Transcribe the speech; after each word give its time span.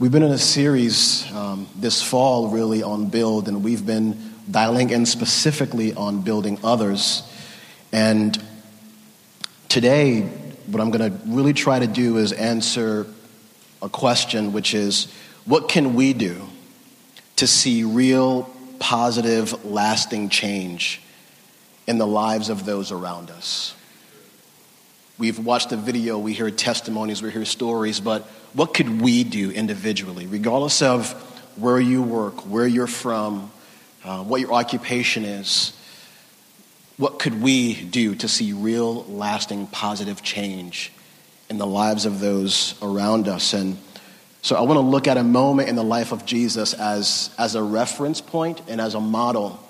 We've 0.00 0.10
been 0.10 0.22
in 0.22 0.32
a 0.32 0.38
series 0.38 1.30
um, 1.30 1.68
this 1.76 2.00
fall, 2.00 2.48
really, 2.48 2.82
on 2.82 3.10
build, 3.10 3.48
and 3.48 3.62
we've 3.62 3.84
been 3.84 4.32
dialing 4.50 4.88
in 4.88 5.04
specifically 5.04 5.92
on 5.92 6.22
building 6.22 6.58
others. 6.64 7.22
And 7.92 8.42
today, 9.68 10.22
what 10.68 10.80
I'm 10.80 10.90
going 10.90 11.12
to 11.12 11.18
really 11.26 11.52
try 11.52 11.80
to 11.80 11.86
do 11.86 12.16
is 12.16 12.32
answer 12.32 13.08
a 13.82 13.90
question, 13.90 14.54
which 14.54 14.72
is 14.72 15.12
what 15.44 15.68
can 15.68 15.92
we 15.92 16.14
do 16.14 16.48
to 17.36 17.46
see 17.46 17.84
real, 17.84 18.48
positive, 18.78 19.66
lasting 19.66 20.30
change 20.30 21.02
in 21.86 21.98
the 21.98 22.06
lives 22.06 22.48
of 22.48 22.64
those 22.64 22.90
around 22.90 23.28
us? 23.28 23.74
We've 25.20 25.38
watched 25.38 25.70
a 25.70 25.76
video, 25.76 26.16
we 26.16 26.32
hear 26.32 26.50
testimonies, 26.50 27.20
we 27.20 27.30
hear 27.30 27.44
stories, 27.44 28.00
but 28.00 28.22
what 28.54 28.72
could 28.72 29.02
we 29.02 29.22
do 29.22 29.50
individually, 29.50 30.26
regardless 30.26 30.80
of 30.80 31.12
where 31.56 31.78
you 31.78 32.00
work, 32.00 32.46
where 32.46 32.66
you're 32.66 32.86
from, 32.86 33.52
uh, 34.02 34.24
what 34.24 34.40
your 34.40 34.54
occupation 34.54 35.26
is? 35.26 35.76
What 36.96 37.18
could 37.18 37.42
we 37.42 37.74
do 37.74 38.14
to 38.14 38.28
see 38.28 38.54
real, 38.54 39.04
lasting, 39.04 39.66
positive 39.66 40.22
change 40.22 40.90
in 41.50 41.58
the 41.58 41.66
lives 41.66 42.06
of 42.06 42.20
those 42.20 42.76
around 42.80 43.28
us? 43.28 43.52
And 43.52 43.76
so 44.40 44.56
I 44.56 44.62
want 44.62 44.78
to 44.78 44.86
look 44.86 45.06
at 45.06 45.18
a 45.18 45.22
moment 45.22 45.68
in 45.68 45.76
the 45.76 45.84
life 45.84 46.12
of 46.12 46.24
Jesus 46.24 46.72
as, 46.72 47.28
as 47.36 47.56
a 47.56 47.62
reference 47.62 48.22
point 48.22 48.62
and 48.68 48.80
as 48.80 48.94
a 48.94 49.00
model 49.00 49.62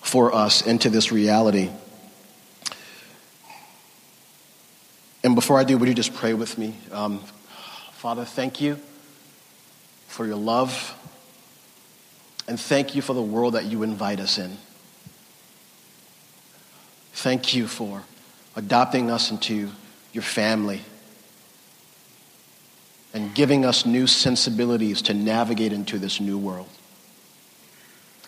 for 0.00 0.34
us 0.34 0.66
into 0.66 0.88
this 0.88 1.12
reality. 1.12 1.68
And 5.28 5.34
before 5.34 5.58
I 5.58 5.64
do, 5.64 5.76
would 5.76 5.86
you 5.86 5.94
just 5.94 6.14
pray 6.14 6.32
with 6.32 6.56
me? 6.56 6.72
Um, 6.90 7.18
Father, 7.92 8.24
thank 8.24 8.62
you 8.62 8.78
for 10.06 10.26
your 10.26 10.36
love, 10.36 10.96
and 12.48 12.58
thank 12.58 12.94
you 12.94 13.02
for 13.02 13.12
the 13.12 13.20
world 13.20 13.52
that 13.52 13.66
you 13.66 13.82
invite 13.82 14.20
us 14.20 14.38
in. 14.38 14.56
Thank 17.12 17.54
you 17.54 17.66
for 17.66 18.04
adopting 18.56 19.10
us 19.10 19.30
into 19.30 19.70
your 20.14 20.22
family 20.22 20.80
and 23.12 23.34
giving 23.34 23.66
us 23.66 23.84
new 23.84 24.06
sensibilities 24.06 25.02
to 25.02 25.12
navigate 25.12 25.74
into 25.74 25.98
this 25.98 26.20
new 26.20 26.38
world 26.38 26.70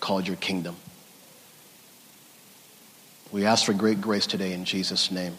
called 0.01 0.27
your 0.27 0.37
kingdom. 0.37 0.77
We 3.33 3.47
ask 3.47 3.65
for 3.65 3.73
great 3.73 4.03
grace 4.03 4.27
today 4.27 4.53
in 4.53 4.67
Jesus' 4.67 5.11
name. 5.11 5.39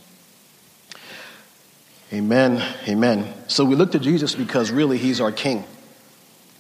Amen. 2.14 2.62
Amen. 2.90 3.34
So 3.48 3.64
we 3.64 3.76
look 3.76 3.94
to 3.94 4.00
Jesus 4.00 4.36
because 4.36 4.70
really 4.70 4.98
he's 4.98 5.22
our 5.22 5.32
king. 5.32 5.64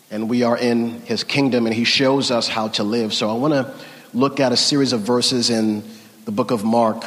And 0.10 0.30
we 0.30 0.44
are 0.44 0.58
in 0.58 1.02
his 1.02 1.26
kingdom 1.26 1.66
and 1.66 1.76
he 1.76 1.84
shows 1.84 2.32
us 2.32 2.48
how 2.48 2.70
to 2.70 2.84
live. 2.86 3.14
So 3.14 3.30
I 3.30 3.34
want 3.34 3.54
to 3.54 3.74
look 4.14 4.40
at 4.40 4.54
a 4.54 4.58
series 4.58 4.94
of 4.94 5.02
verses 5.02 5.50
in 5.50 5.84
the 6.24 6.32
book 6.32 6.52
of 6.52 6.64
Mark, 6.64 7.04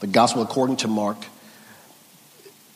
the 0.00 0.06
gospel 0.06 0.40
according 0.40 0.76
to 0.76 0.88
Mark. 0.88 1.18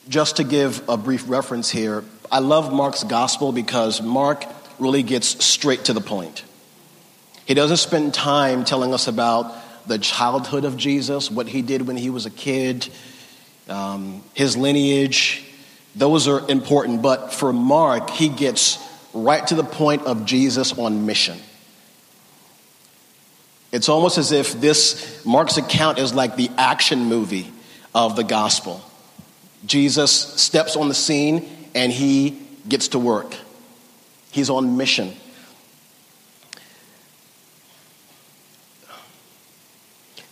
Just 0.06 0.36
to 0.36 0.44
give 0.44 0.86
a 0.86 0.98
brief 0.98 1.30
reference 1.30 1.70
here, 1.70 2.04
I 2.30 2.40
love 2.40 2.70
Mark's 2.70 3.02
gospel 3.02 3.52
because 3.52 4.02
Mark 4.02 4.44
really 4.78 5.02
gets 5.02 5.42
straight 5.42 5.86
to 5.86 5.94
the 5.94 6.02
point. 6.02 6.44
He 7.46 7.54
doesn't 7.54 7.78
spend 7.78 8.12
time 8.12 8.66
telling 8.66 8.92
us 8.92 9.08
about 9.08 9.54
the 9.88 9.96
childhood 9.96 10.66
of 10.66 10.76
Jesus, 10.76 11.30
what 11.30 11.48
he 11.48 11.62
did 11.62 11.86
when 11.86 11.96
he 11.96 12.10
was 12.10 12.26
a 12.26 12.30
kid, 12.30 12.88
um, 13.68 14.22
his 14.34 14.56
lineage, 14.56 15.44
those 15.94 16.28
are 16.28 16.48
important. 16.48 17.02
But 17.02 17.32
for 17.32 17.52
Mark, 17.52 18.10
he 18.10 18.28
gets 18.28 18.78
right 19.12 19.46
to 19.46 19.54
the 19.54 19.64
point 19.64 20.02
of 20.06 20.24
Jesus 20.24 20.76
on 20.78 21.06
mission. 21.06 21.38
It's 23.72 23.88
almost 23.88 24.18
as 24.18 24.32
if 24.32 24.60
this 24.60 25.24
Mark's 25.26 25.56
account 25.56 25.98
is 25.98 26.14
like 26.14 26.36
the 26.36 26.50
action 26.56 27.06
movie 27.06 27.52
of 27.94 28.16
the 28.16 28.24
gospel. 28.24 28.82
Jesus 29.64 30.12
steps 30.12 30.76
on 30.76 30.88
the 30.88 30.94
scene 30.94 31.48
and 31.74 31.92
he 31.92 32.40
gets 32.68 32.88
to 32.88 32.98
work. 32.98 33.34
He's 34.30 34.50
on 34.50 34.76
mission. 34.76 35.14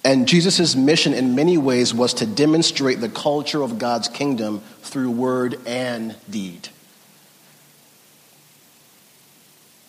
And 0.05 0.29
Jesus' 0.29 0.77
mission, 0.77 1.15
in 1.15 1.35
many 1.35 1.57
ways, 1.57 1.95
was 1.95 2.15
to 2.15 2.27
demonstrate 2.27 3.01
the 3.01 3.09
culture 3.09 3.63
of 3.63 3.79
God's 3.79 4.07
kingdom 4.07 4.61
through 4.83 5.11
word 5.11 5.59
and 5.67 6.15
deed. 6.29 6.69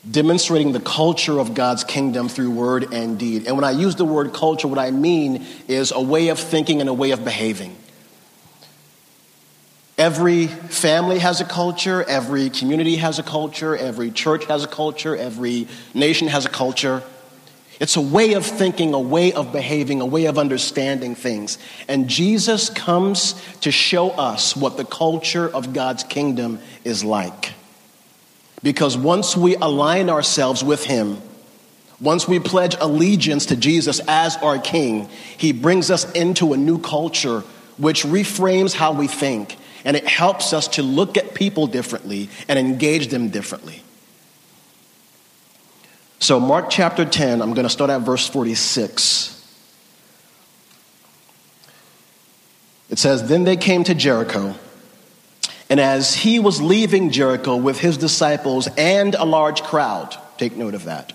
Demonstrating 0.10 0.72
the 0.72 0.80
culture 0.80 1.38
of 1.38 1.54
God's 1.54 1.84
kingdom 1.84 2.30
through 2.30 2.52
word 2.52 2.94
and 2.94 3.20
deed. 3.20 3.46
And 3.48 3.58
when 3.58 3.66
I 3.66 3.72
use 3.72 3.96
the 3.96 4.06
word 4.06 4.34
culture, 4.34 4.70
what 4.70 4.80
I 4.80 4.92
mean 4.92 5.46
is 5.68 5.92
a 5.92 6.02
way 6.02 6.30
of 6.30 6.40
thinking 6.40 6.80
and 6.80 6.90
a 6.90 6.94
way 6.94 7.12
of 7.12 7.26
behaving. 7.26 7.76
Every 9.98 10.48
family 10.48 11.20
has 11.20 11.42
a 11.42 11.46
culture, 11.46 12.04
every 12.04 12.50
community 12.50 12.98
has 12.98 13.18
a 13.20 13.24
culture, 13.24 13.76
every 13.76 14.12
church 14.12 14.46
has 14.46 14.64
a 14.64 14.68
culture, 14.68 15.16
every 15.16 15.68
nation 15.94 16.28
has 16.28 16.46
a 16.46 16.50
culture. 16.50 17.02
It's 17.80 17.98
a 17.98 18.02
way 18.02 18.34
of 18.34 18.46
thinking, 18.46 18.94
a 18.94 19.00
way 19.00 19.34
of 19.34 19.52
behaving, 19.52 20.02
a 20.02 20.06
way 20.06 20.26
of 20.26 20.38
understanding 20.38 21.16
things. 21.16 21.58
And 21.88 22.08
Jesus 22.08 22.70
comes 22.70 23.34
to 23.62 23.72
show 23.72 24.12
us 24.12 24.56
what 24.56 24.78
the 24.78 24.86
culture 24.86 25.50
of 25.50 25.74
God's 25.74 26.04
kingdom 26.04 26.60
is 26.84 27.04
like. 27.04 27.54
Because 28.64 28.98
once 28.98 29.36
we 29.36 29.56
align 29.56 30.10
ourselves 30.10 30.64
with 30.64 30.86
Him, 30.86 31.22
once 32.00 32.28
we 32.28 32.40
pledge 32.40 32.76
allegiance 32.80 33.48
to 33.48 33.56
Jesus 33.56 34.00
as 34.08 34.38
our 34.38 34.58
King, 34.58 35.10
He 35.38 35.52
brings 35.52 35.92
us 35.92 36.10
into 36.14 36.54
a 36.54 36.58
new 36.58 36.80
culture 36.80 37.42
which 37.78 38.04
reframes 38.04 38.74
how 38.74 38.94
we 38.94 39.08
think 39.08 39.58
and 39.86 39.96
it 39.96 40.08
helps 40.08 40.52
us 40.52 40.68
to 40.68 40.84
look 40.84 41.16
at 41.16 41.36
people 41.36 41.68
differently 41.68 42.28
and 42.50 42.58
engage 42.58 43.08
them 43.10 43.30
differently. 43.30 43.84
So, 46.20 46.40
Mark 46.40 46.70
chapter 46.70 47.06
10, 47.06 47.42
I'm 47.42 47.54
going 47.54 47.66
to 47.66 47.70
start 47.70 47.90
at 47.90 48.02
verse 48.02 48.28
46. 48.28 49.32
It 52.90 52.98
says, 52.98 53.28
Then 53.28 53.44
they 53.44 53.58
came 53.58 53.84
to 53.84 53.94
Jericho. 53.94 54.56
And 55.70 55.80
as 55.80 56.14
he 56.14 56.40
was 56.40 56.62
leaving 56.62 57.10
Jericho 57.10 57.56
with 57.56 57.80
his 57.80 57.98
disciples 57.98 58.68
and 58.78 59.16
a 59.16 59.26
large 59.26 59.64
crowd, 59.64 60.16
take 60.38 60.56
note 60.56 60.76
of 60.76 60.86
that, 60.86 61.12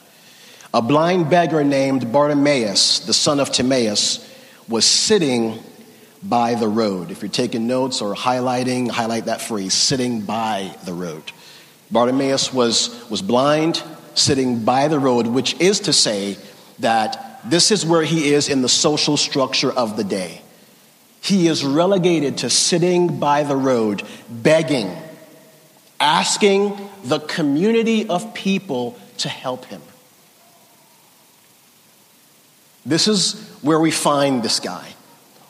a 0.74 0.82
blind 0.82 1.30
beggar 1.30 1.64
named 1.64 2.12
Bartimaeus, 2.12 3.00
the 3.00 3.14
son 3.14 3.40
of 3.40 3.50
Timaeus, 3.50 4.26
was 4.68 4.84
sitting 4.84 5.60
by 6.22 6.54
the 6.54 6.68
road. 6.68 7.10
If 7.10 7.22
you're 7.22 7.30
taking 7.30 7.66
notes 7.66 8.02
or 8.02 8.14
highlighting, 8.14 8.90
highlight 8.90 9.24
that 9.24 9.40
phrase, 9.40 9.72
sitting 9.72 10.20
by 10.20 10.74
the 10.84 10.92
road. 10.92 11.32
Bartimaeus 11.90 12.52
was, 12.52 13.08
was 13.08 13.22
blind, 13.22 13.82
sitting 14.14 14.64
by 14.64 14.88
the 14.88 14.98
road, 14.98 15.26
which 15.26 15.58
is 15.60 15.80
to 15.80 15.92
say 15.92 16.36
that 16.78 17.40
this 17.44 17.70
is 17.70 17.86
where 17.86 18.02
he 18.02 18.32
is 18.32 18.48
in 18.48 18.62
the 18.62 18.68
social 18.68 19.16
structure 19.16 19.72
of 19.72 19.96
the 19.96 20.04
day. 20.04 20.42
He 21.22 21.46
is 21.48 21.64
relegated 21.64 22.38
to 22.38 22.50
sitting 22.50 23.18
by 23.18 23.42
the 23.42 23.56
road, 23.56 24.02
begging, 24.28 24.90
asking 25.98 26.76
the 27.04 27.20
community 27.20 28.08
of 28.08 28.34
people 28.34 28.98
to 29.18 29.28
help 29.28 29.66
him. 29.66 29.82
This 32.86 33.08
is 33.08 33.40
where 33.62 33.78
we 33.78 33.90
find 33.90 34.42
this 34.42 34.60
guy. 34.60 34.94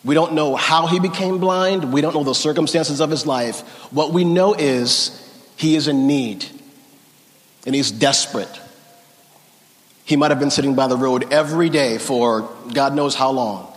We 0.03 0.15
don't 0.15 0.33
know 0.33 0.57
how 0.57 0.87
he 0.87 0.99
became 0.99 1.39
blind. 1.39 1.93
We 1.93 2.01
don't 2.01 2.15
know 2.15 2.25
the 2.25 2.35
circumstances 2.35 3.01
of 3.01 3.11
his 3.11 3.27
life. 3.27 3.61
What 3.93 4.13
we 4.13 4.25
know 4.25 4.55
is 4.55 5.17
he 5.57 5.77
is 5.77 5.89
in 5.89 6.07
need 6.07 6.47
and 7.67 7.75
he's 7.75 7.91
desperate. 7.91 8.61
He 10.05 10.17
might 10.17 10.31
have 10.31 10.41
been 10.41 10.51
sitting 10.51 10.75
by 10.75 10.89
the 10.89 10.97
road 10.97 11.33
every 11.33 11.69
day 11.69 11.99
for 11.99 12.51
God 12.73 12.95
knows 12.95 13.15
how 13.15 13.31
long. 13.31 13.73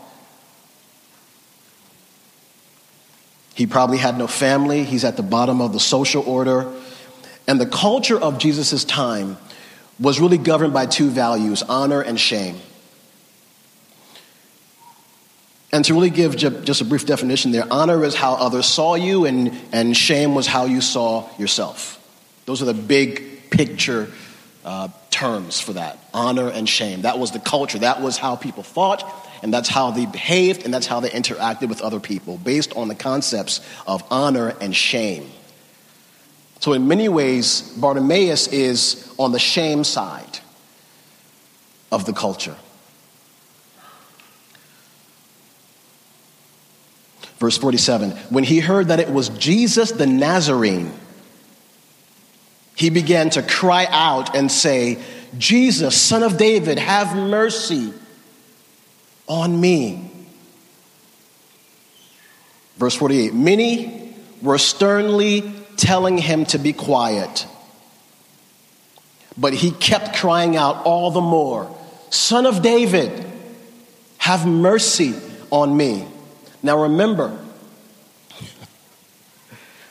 He 3.55 3.67
probably 3.67 3.97
had 3.97 4.17
no 4.17 4.25
family. 4.25 4.83
He's 4.83 5.03
at 5.03 5.15
the 5.15 5.23
bottom 5.23 5.61
of 5.61 5.73
the 5.73 5.79
social 5.79 6.23
order. 6.23 6.73
And 7.47 7.61
the 7.61 7.67
culture 7.67 8.19
of 8.19 8.39
Jesus' 8.39 8.83
time 8.83 9.37
was 9.99 10.19
really 10.19 10.39
governed 10.39 10.73
by 10.73 10.87
two 10.87 11.09
values 11.09 11.61
honor 11.61 12.01
and 12.01 12.19
shame. 12.19 12.57
And 15.71 15.83
to 15.85 15.93
really 15.93 16.09
give 16.09 16.35
just 16.35 16.81
a 16.81 16.85
brief 16.85 17.05
definition 17.05 17.51
there, 17.51 17.65
honor 17.71 18.03
is 18.03 18.13
how 18.13 18.33
others 18.33 18.67
saw 18.67 18.93
you, 18.93 19.25
and, 19.25 19.59
and 19.71 19.97
shame 19.97 20.35
was 20.35 20.45
how 20.45 20.65
you 20.65 20.81
saw 20.81 21.27
yourself. 21.37 21.99
Those 22.45 22.61
are 22.61 22.65
the 22.65 22.75
big 22.75 23.32
picture 23.53 24.09
uh, 24.65 24.87
terms 25.09 25.59
for 25.59 25.73
that 25.73 25.99
honor 26.13 26.49
and 26.49 26.67
shame. 26.67 27.03
That 27.03 27.19
was 27.19 27.31
the 27.31 27.39
culture. 27.39 27.79
That 27.79 28.01
was 28.01 28.17
how 28.17 28.35
people 28.35 28.63
thought, 28.63 29.03
and 29.43 29.53
that's 29.53 29.69
how 29.69 29.91
they 29.91 30.05
behaved, 30.05 30.65
and 30.65 30.73
that's 30.73 30.87
how 30.87 30.99
they 30.99 31.09
interacted 31.09 31.69
with 31.69 31.81
other 31.81 31.99
people, 31.99 32.37
based 32.37 32.75
on 32.75 32.87
the 32.87 32.95
concepts 32.95 33.61
of 33.85 34.03
honor 34.09 34.55
and 34.59 34.75
shame. 34.75 35.29
So, 36.59 36.73
in 36.73 36.87
many 36.87 37.09
ways, 37.09 37.61
Bartimaeus 37.77 38.47
is 38.47 39.13
on 39.19 39.31
the 39.33 39.39
shame 39.39 39.83
side 39.83 40.39
of 41.91 42.05
the 42.05 42.13
culture. 42.13 42.55
Verse 47.37 47.57
47 47.57 48.11
When 48.29 48.45
he 48.45 48.61
heard 48.61 48.87
that 48.87 49.01
it 49.01 49.09
was 49.09 49.27
Jesus 49.29 49.91
the 49.91 50.07
Nazarene, 50.07 50.93
he 52.75 52.89
began 52.89 53.29
to 53.31 53.43
cry 53.43 53.87
out 53.89 54.35
and 54.35 54.51
say, 54.51 55.01
Jesus, 55.37 55.99
son 55.99 56.23
of 56.23 56.37
David, 56.37 56.79
have 56.79 57.15
mercy 57.15 57.93
on 59.27 59.59
me. 59.59 60.11
Verse 62.77 62.95
48 62.95 63.33
Many 63.33 64.15
were 64.41 64.57
sternly 64.57 65.51
telling 65.77 66.17
him 66.17 66.45
to 66.47 66.57
be 66.57 66.73
quiet, 66.73 67.47
but 69.37 69.53
he 69.53 69.71
kept 69.71 70.15
crying 70.15 70.55
out 70.55 70.83
all 70.85 71.11
the 71.11 71.21
more, 71.21 71.75
Son 72.09 72.45
of 72.45 72.61
David, 72.61 73.25
have 74.17 74.47
mercy 74.47 75.13
on 75.51 75.75
me. 75.75 76.07
Now 76.61 76.83
remember, 76.83 77.39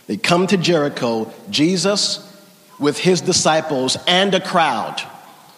they 0.07 0.17
come 0.17 0.47
to 0.49 0.57
Jericho, 0.57 1.33
Jesus 1.51 2.29
with 2.83 2.99
his 2.99 3.21
disciples 3.21 3.97
and 4.07 4.35
a 4.35 4.41
crowd. 4.41 5.01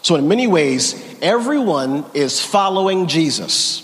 So, 0.03 0.17
in 0.17 0.29
many 0.29 0.47
ways, 0.47 0.95
everyone 1.23 2.05
is 2.13 2.41
following 2.41 3.07
Jesus. 3.07 3.81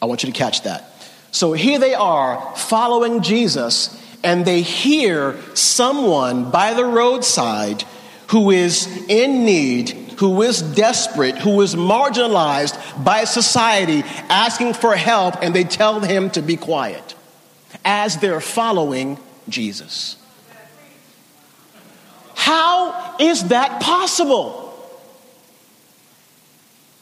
I 0.00 0.06
want 0.06 0.22
you 0.22 0.30
to 0.30 0.38
catch 0.38 0.62
that. 0.62 0.90
So, 1.30 1.54
here 1.54 1.78
they 1.78 1.94
are 1.94 2.54
following 2.54 3.22
Jesus, 3.22 3.98
and 4.22 4.44
they 4.44 4.60
hear 4.60 5.36
someone 5.54 6.50
by 6.50 6.74
the 6.74 6.84
roadside 6.84 7.84
who 8.28 8.50
is 8.50 8.86
in 9.08 9.44
need, 9.44 9.90
who 10.18 10.42
is 10.42 10.60
desperate, 10.60 11.38
who 11.38 11.60
is 11.62 11.74
marginalized 11.74 12.78
by 13.02 13.24
society, 13.24 14.02
asking 14.28 14.74
for 14.74 14.94
help, 14.94 15.36
and 15.40 15.54
they 15.54 15.64
tell 15.64 16.00
him 16.00 16.30
to 16.30 16.42
be 16.42 16.56
quiet 16.56 17.14
as 17.84 18.18
they're 18.18 18.40
following 18.40 19.18
Jesus. 19.48 20.16
How 22.44 23.16
is 23.18 23.48
that 23.48 23.80
possible? 23.80 24.70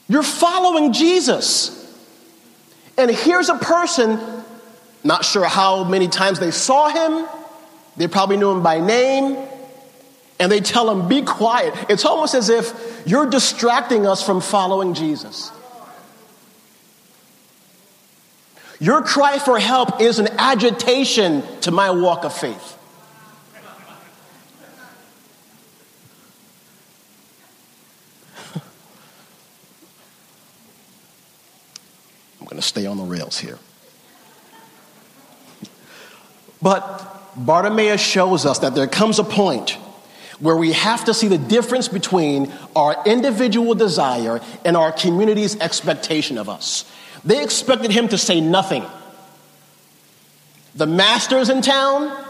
You're 0.09 0.23
following 0.23 0.93
Jesus. 0.93 1.81
And 2.97 3.11
here's 3.11 3.49
a 3.49 3.57
person, 3.57 4.21
not 5.03 5.25
sure 5.25 5.45
how 5.45 5.83
many 5.83 6.07
times 6.07 6.39
they 6.39 6.53
saw 6.53 6.91
him, 6.91 7.27
they 7.97 8.07
probably 8.07 8.37
knew 8.37 8.53
him 8.53 8.63
by 8.63 8.79
name, 8.79 9.37
and 10.39 10.53
they 10.53 10.61
tell 10.61 10.89
him, 10.89 11.09
Be 11.09 11.23
quiet. 11.23 11.75
It's 11.89 12.05
almost 12.05 12.37
as 12.37 12.49
if 12.49 13.03
you're 13.05 13.27
distracting 13.27 14.07
us 14.07 14.25
from 14.25 14.41
following 14.41 14.95
Jesus. 14.95 15.51
Your 18.79 19.03
cry 19.03 19.41
for 19.41 19.59
help 19.59 20.01
is 20.01 20.21
an 20.21 20.29
agitation 20.39 21.43
to 21.63 21.73
my 21.73 21.91
walk 21.91 22.25
of 22.25 22.33
faith. 22.33 22.79
Going 32.53 32.61
to 32.61 32.69
stay 32.69 32.85
on 32.85 32.99
the 32.99 33.05
rails 33.05 33.39
here. 33.39 33.59
But 36.61 37.35
Bartimaeus 37.35 38.01
shows 38.01 38.45
us 38.45 38.59
that 38.59 38.75
there 38.75 38.87
comes 38.87 39.19
a 39.19 39.25
point 39.25 39.71
where 40.39 40.57
we 40.57 40.73
have 40.73 41.07
to 41.07 41.15
see 41.15 41.29
the 41.29 41.39
difference 41.39 41.89
between 41.89 42.53
our 42.77 43.03
individual 43.07 43.75
desire 43.75 44.41
and 44.67 44.77
our 44.77 44.93
community's 44.93 45.59
expectation 45.61 46.37
of 46.37 46.51
us. 46.51 46.85
They 47.25 47.43
expected 47.43 47.91
him 47.91 48.09
to 48.09 48.19
say 48.19 48.41
nothing. 48.43 48.85
The 50.75 50.87
master's 50.87 51.49
in 51.49 51.63
town, 51.63 52.25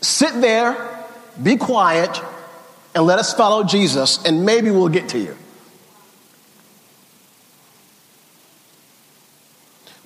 sit 0.00 0.40
there, 0.40 1.06
be 1.40 1.56
quiet, 1.56 2.20
and 2.96 3.04
let 3.04 3.20
us 3.20 3.32
follow 3.32 3.62
Jesus, 3.62 4.24
and 4.24 4.44
maybe 4.44 4.72
we'll 4.72 4.88
get 4.88 5.10
to 5.10 5.18
you. 5.18 5.36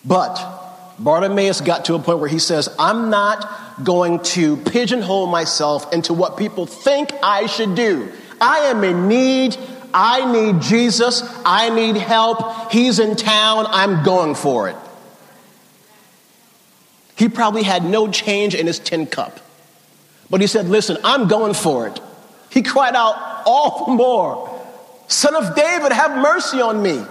But 0.05 0.97
Bartimaeus 0.99 1.61
got 1.61 1.87
to 1.87 1.94
a 1.94 1.99
point 1.99 2.19
where 2.19 2.29
he 2.29 2.38
says, 2.38 2.69
I'm 2.79 3.11
not 3.11 3.85
going 3.85 4.20
to 4.20 4.56
pigeonhole 4.56 5.26
myself 5.26 5.93
into 5.93 6.14
what 6.14 6.37
people 6.37 6.67
think 6.67 7.11
I 7.23 7.47
should 7.47 7.75
do. 7.75 8.11
I 8.41 8.61
am 8.61 8.85
in 8.85 9.08
need. 9.08 9.56
I 9.93 10.31
need 10.31 10.62
Jesus. 10.62 11.23
I 11.44 11.70
need 11.70 11.97
help. 11.97 12.73
He's 12.73 12.99
in 12.99 13.17
town. 13.17 13.67
I'm 13.69 14.02
going 14.05 14.35
for 14.35 14.69
it. 14.69 14.76
He 17.17 17.29
probably 17.29 17.62
had 17.62 17.85
no 17.85 18.08
change 18.11 18.55
in 18.55 18.67
his 18.67 18.79
tin 18.79 19.06
cup. 19.06 19.41
But 20.31 20.41
he 20.41 20.46
said, 20.46 20.69
Listen, 20.69 20.96
I'm 21.05 21.29
going 21.29 21.55
for 21.55 21.87
it. 21.87 22.00
He 22.50 22.62
cried 22.62 22.94
out 22.94 23.43
all 23.46 23.87
the 23.87 23.93
more, 23.93 24.67
Son 25.08 25.35
of 25.35 25.55
David, 25.55 25.93
have 25.93 26.17
mercy 26.17 26.61
on 26.61 26.82
me. 26.82 27.05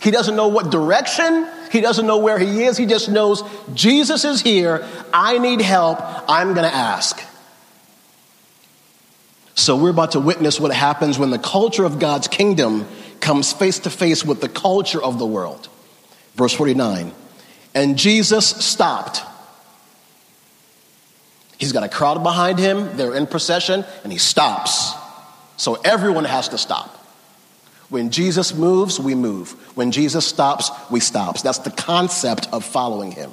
He 0.00 0.10
doesn't 0.10 0.36
know 0.36 0.48
what 0.48 0.70
direction, 0.70 1.48
he 1.70 1.80
doesn't 1.80 2.06
know 2.06 2.18
where 2.18 2.38
he 2.38 2.64
is. 2.64 2.76
He 2.76 2.86
just 2.86 3.08
knows 3.08 3.42
Jesus 3.74 4.24
is 4.24 4.42
here. 4.42 4.86
I 5.12 5.38
need 5.38 5.60
help. 5.60 6.00
I'm 6.28 6.54
going 6.54 6.68
to 6.68 6.74
ask. 6.74 7.22
So 9.54 9.76
we're 9.76 9.90
about 9.90 10.12
to 10.12 10.20
witness 10.20 10.58
what 10.58 10.72
happens 10.72 11.18
when 11.18 11.30
the 11.30 11.38
culture 11.38 11.84
of 11.84 11.98
God's 11.98 12.28
kingdom 12.28 12.88
comes 13.20 13.52
face 13.52 13.80
to 13.80 13.90
face 13.90 14.24
with 14.24 14.40
the 14.40 14.48
culture 14.48 15.02
of 15.02 15.18
the 15.18 15.26
world. 15.26 15.68
Verse 16.34 16.52
49 16.54 17.12
And 17.74 17.96
Jesus 17.96 18.46
stopped. 18.46 19.22
He's 21.58 21.72
got 21.72 21.82
a 21.82 21.88
crowd 21.88 22.22
behind 22.22 22.58
him, 22.58 22.96
they're 22.96 23.14
in 23.14 23.26
procession, 23.26 23.84
and 24.02 24.10
he 24.10 24.18
stops. 24.18 24.94
So 25.58 25.74
everyone 25.84 26.24
has 26.24 26.48
to 26.48 26.58
stop. 26.58 26.99
When 27.90 28.10
Jesus 28.10 28.54
moves, 28.54 28.98
we 28.98 29.14
move. 29.14 29.50
When 29.76 29.90
Jesus 29.90 30.24
stops, 30.24 30.70
we 30.90 31.00
stop. 31.00 31.40
That's 31.40 31.58
the 31.58 31.72
concept 31.72 32.48
of 32.52 32.64
following 32.64 33.12
him. 33.12 33.32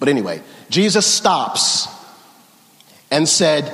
But 0.00 0.08
anyway, 0.08 0.42
Jesus 0.70 1.06
stops 1.06 1.86
and 3.10 3.28
said, 3.28 3.72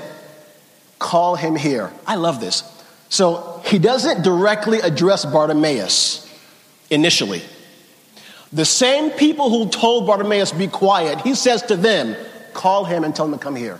Call 0.98 1.36
him 1.36 1.54
here. 1.54 1.92
I 2.06 2.16
love 2.16 2.40
this. 2.40 2.64
So 3.08 3.62
he 3.64 3.78
doesn't 3.78 4.22
directly 4.22 4.80
address 4.80 5.24
Bartimaeus 5.24 6.28
initially. 6.90 7.42
The 8.52 8.64
same 8.64 9.10
people 9.10 9.50
who 9.50 9.70
told 9.70 10.06
Bartimaeus, 10.06 10.52
Be 10.52 10.66
quiet, 10.66 11.20
he 11.20 11.34
says 11.34 11.62
to 11.62 11.76
them, 11.76 12.16
Call 12.52 12.84
him 12.84 13.04
and 13.04 13.14
tell 13.14 13.26
him 13.26 13.32
to 13.32 13.38
come 13.38 13.54
here. 13.54 13.78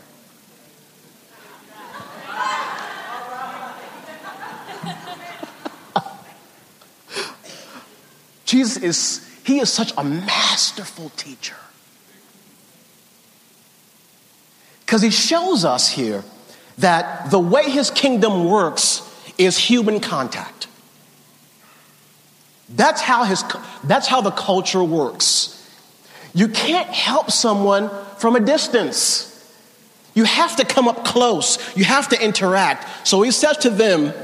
Jesus 8.49 8.83
is, 8.83 9.41
he 9.45 9.61
is 9.61 9.71
such 9.71 9.93
a 9.99 10.03
masterful 10.03 11.11
teacher. 11.11 11.55
Because 14.81 15.03
he 15.03 15.11
shows 15.11 15.67
us 15.67 15.91
here 15.91 16.25
that 16.79 17.31
the 17.31 17.39
way 17.39 17.69
his 17.69 17.91
kingdom 17.91 18.47
works 18.47 19.03
is 19.37 19.59
human 19.59 20.01
contact. 20.01 20.67
That's 22.71 23.03
how, 23.03 23.25
his, 23.25 23.45
that's 23.85 24.07
how 24.07 24.23
the 24.23 24.31
culture 24.31 24.83
works. 24.83 25.55
You 26.33 26.49
can't 26.49 26.89
help 26.89 27.31
someone 27.31 27.91
from 28.17 28.35
a 28.35 28.41
distance. 28.41 29.27
You 30.15 30.25
have 30.25 30.57
to 30.57 30.65
come 30.65 30.89
up 30.89 31.05
close. 31.05 31.59
You 31.77 31.85
have 31.85 32.09
to 32.09 32.25
interact. 32.25 33.07
So 33.07 33.21
he 33.21 33.31
says 33.31 33.59
to 33.59 33.69
them, 33.69 34.15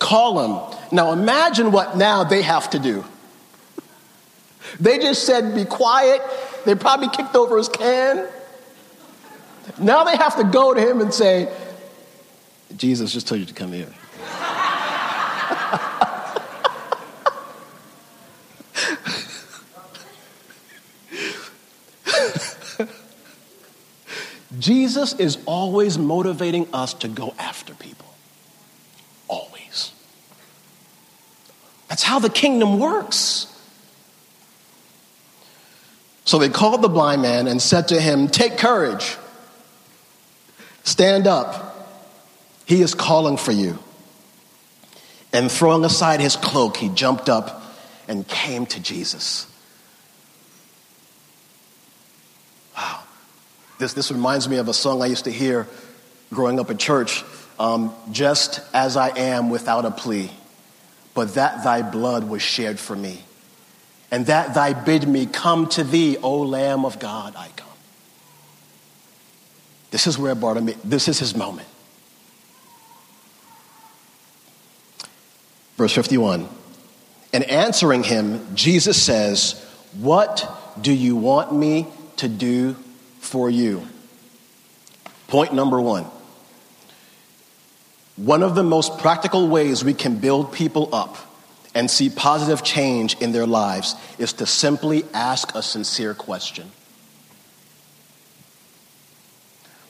call 0.00 0.40
him. 0.40 0.76
Now 0.90 1.12
imagine 1.12 1.70
what 1.70 1.96
now 1.96 2.24
they 2.24 2.42
have 2.42 2.68
to 2.70 2.80
do. 2.80 3.04
They 4.78 4.98
just 4.98 5.24
said, 5.24 5.54
be 5.54 5.64
quiet. 5.64 6.22
They 6.64 6.74
probably 6.74 7.08
kicked 7.08 7.34
over 7.34 7.56
his 7.56 7.68
can. 7.68 8.28
Now 9.78 10.04
they 10.04 10.16
have 10.16 10.36
to 10.36 10.44
go 10.44 10.74
to 10.74 10.80
him 10.80 11.00
and 11.00 11.12
say, 11.12 11.52
Jesus 12.76 13.12
just 13.12 13.26
told 13.26 13.40
you 13.40 13.46
to 13.46 13.54
come 13.54 13.72
here. 13.72 13.88
Jesus 24.58 25.14
is 25.14 25.38
always 25.46 25.98
motivating 25.98 26.68
us 26.72 26.94
to 26.94 27.08
go 27.08 27.34
after 27.38 27.74
people. 27.74 28.06
Always. 29.28 29.92
That's 31.88 32.02
how 32.02 32.18
the 32.18 32.30
kingdom 32.30 32.78
works. 32.78 33.46
So 36.30 36.38
they 36.38 36.48
called 36.48 36.80
the 36.80 36.88
blind 36.88 37.22
man 37.22 37.48
and 37.48 37.60
said 37.60 37.88
to 37.88 38.00
him, 38.00 38.28
Take 38.28 38.56
courage. 38.56 39.16
Stand 40.84 41.26
up. 41.26 41.90
He 42.66 42.82
is 42.82 42.94
calling 42.94 43.36
for 43.36 43.50
you. 43.50 43.80
And 45.32 45.50
throwing 45.50 45.84
aside 45.84 46.20
his 46.20 46.36
cloak, 46.36 46.76
he 46.76 46.88
jumped 46.88 47.28
up 47.28 47.64
and 48.06 48.28
came 48.28 48.64
to 48.66 48.80
Jesus. 48.80 49.48
Wow. 52.76 53.00
This, 53.80 53.94
this 53.94 54.12
reminds 54.12 54.48
me 54.48 54.58
of 54.58 54.68
a 54.68 54.72
song 54.72 55.02
I 55.02 55.06
used 55.06 55.24
to 55.24 55.32
hear 55.32 55.66
growing 56.32 56.60
up 56.60 56.70
at 56.70 56.78
church 56.78 57.24
um, 57.58 57.92
Just 58.12 58.60
as 58.72 58.96
I 58.96 59.08
am 59.18 59.50
without 59.50 59.84
a 59.84 59.90
plea, 59.90 60.30
but 61.12 61.34
that 61.34 61.64
thy 61.64 61.82
blood 61.82 62.28
was 62.28 62.40
shed 62.40 62.78
for 62.78 62.94
me, 62.94 63.24
and 64.10 64.26
that 64.26 64.54
thy 64.54 64.72
bid 64.72 65.06
me 65.06 65.26
come 65.26 65.68
to 65.68 65.84
thee, 65.84 66.16
O 66.18 66.40
Lamb 66.40 66.84
of 66.84 66.98
God, 66.98 67.34
I 67.36 67.48
come. 67.56 67.68
This 69.90 70.06
is 70.06 70.18
where 70.18 70.34
Bartimaeus, 70.34 70.78
this 70.84 71.08
is 71.08 71.18
his 71.18 71.36
moment. 71.36 71.68
Verse 75.76 75.94
51. 75.94 76.48
And 77.32 77.44
answering 77.44 78.02
him, 78.02 78.54
Jesus 78.54 79.00
says, 79.00 79.64
What 79.98 80.48
do 80.80 80.92
you 80.92 81.16
want 81.16 81.54
me 81.54 81.86
to 82.16 82.28
do 82.28 82.76
for 83.20 83.48
you? 83.48 83.86
Point 85.28 85.54
number 85.54 85.80
one. 85.80 86.04
One 88.16 88.42
of 88.42 88.54
the 88.54 88.64
most 88.64 88.98
practical 88.98 89.48
ways 89.48 89.84
we 89.84 89.94
can 89.94 90.18
build 90.18 90.52
people 90.52 90.92
up 90.92 91.16
and 91.74 91.90
see 91.90 92.10
positive 92.10 92.62
change 92.64 93.16
in 93.20 93.32
their 93.32 93.46
lives 93.46 93.94
is 94.18 94.32
to 94.34 94.46
simply 94.46 95.04
ask 95.14 95.54
a 95.54 95.62
sincere 95.62 96.14
question. 96.14 96.70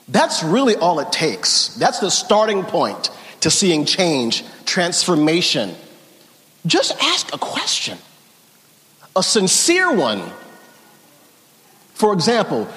That's 0.08 0.42
really 0.42 0.76
all 0.76 1.00
it 1.00 1.12
takes. 1.12 1.68
That's 1.76 2.00
the 2.00 2.10
starting 2.10 2.64
point 2.64 3.10
to 3.40 3.50
seeing 3.50 3.84
change, 3.84 4.44
transformation. 4.64 5.75
Just 6.66 6.92
ask 7.02 7.32
a 7.32 7.38
question, 7.38 7.96
a 9.16 9.22
sincere 9.22 9.94
one. 9.94 10.22
For 11.94 12.12
example, 12.12 12.68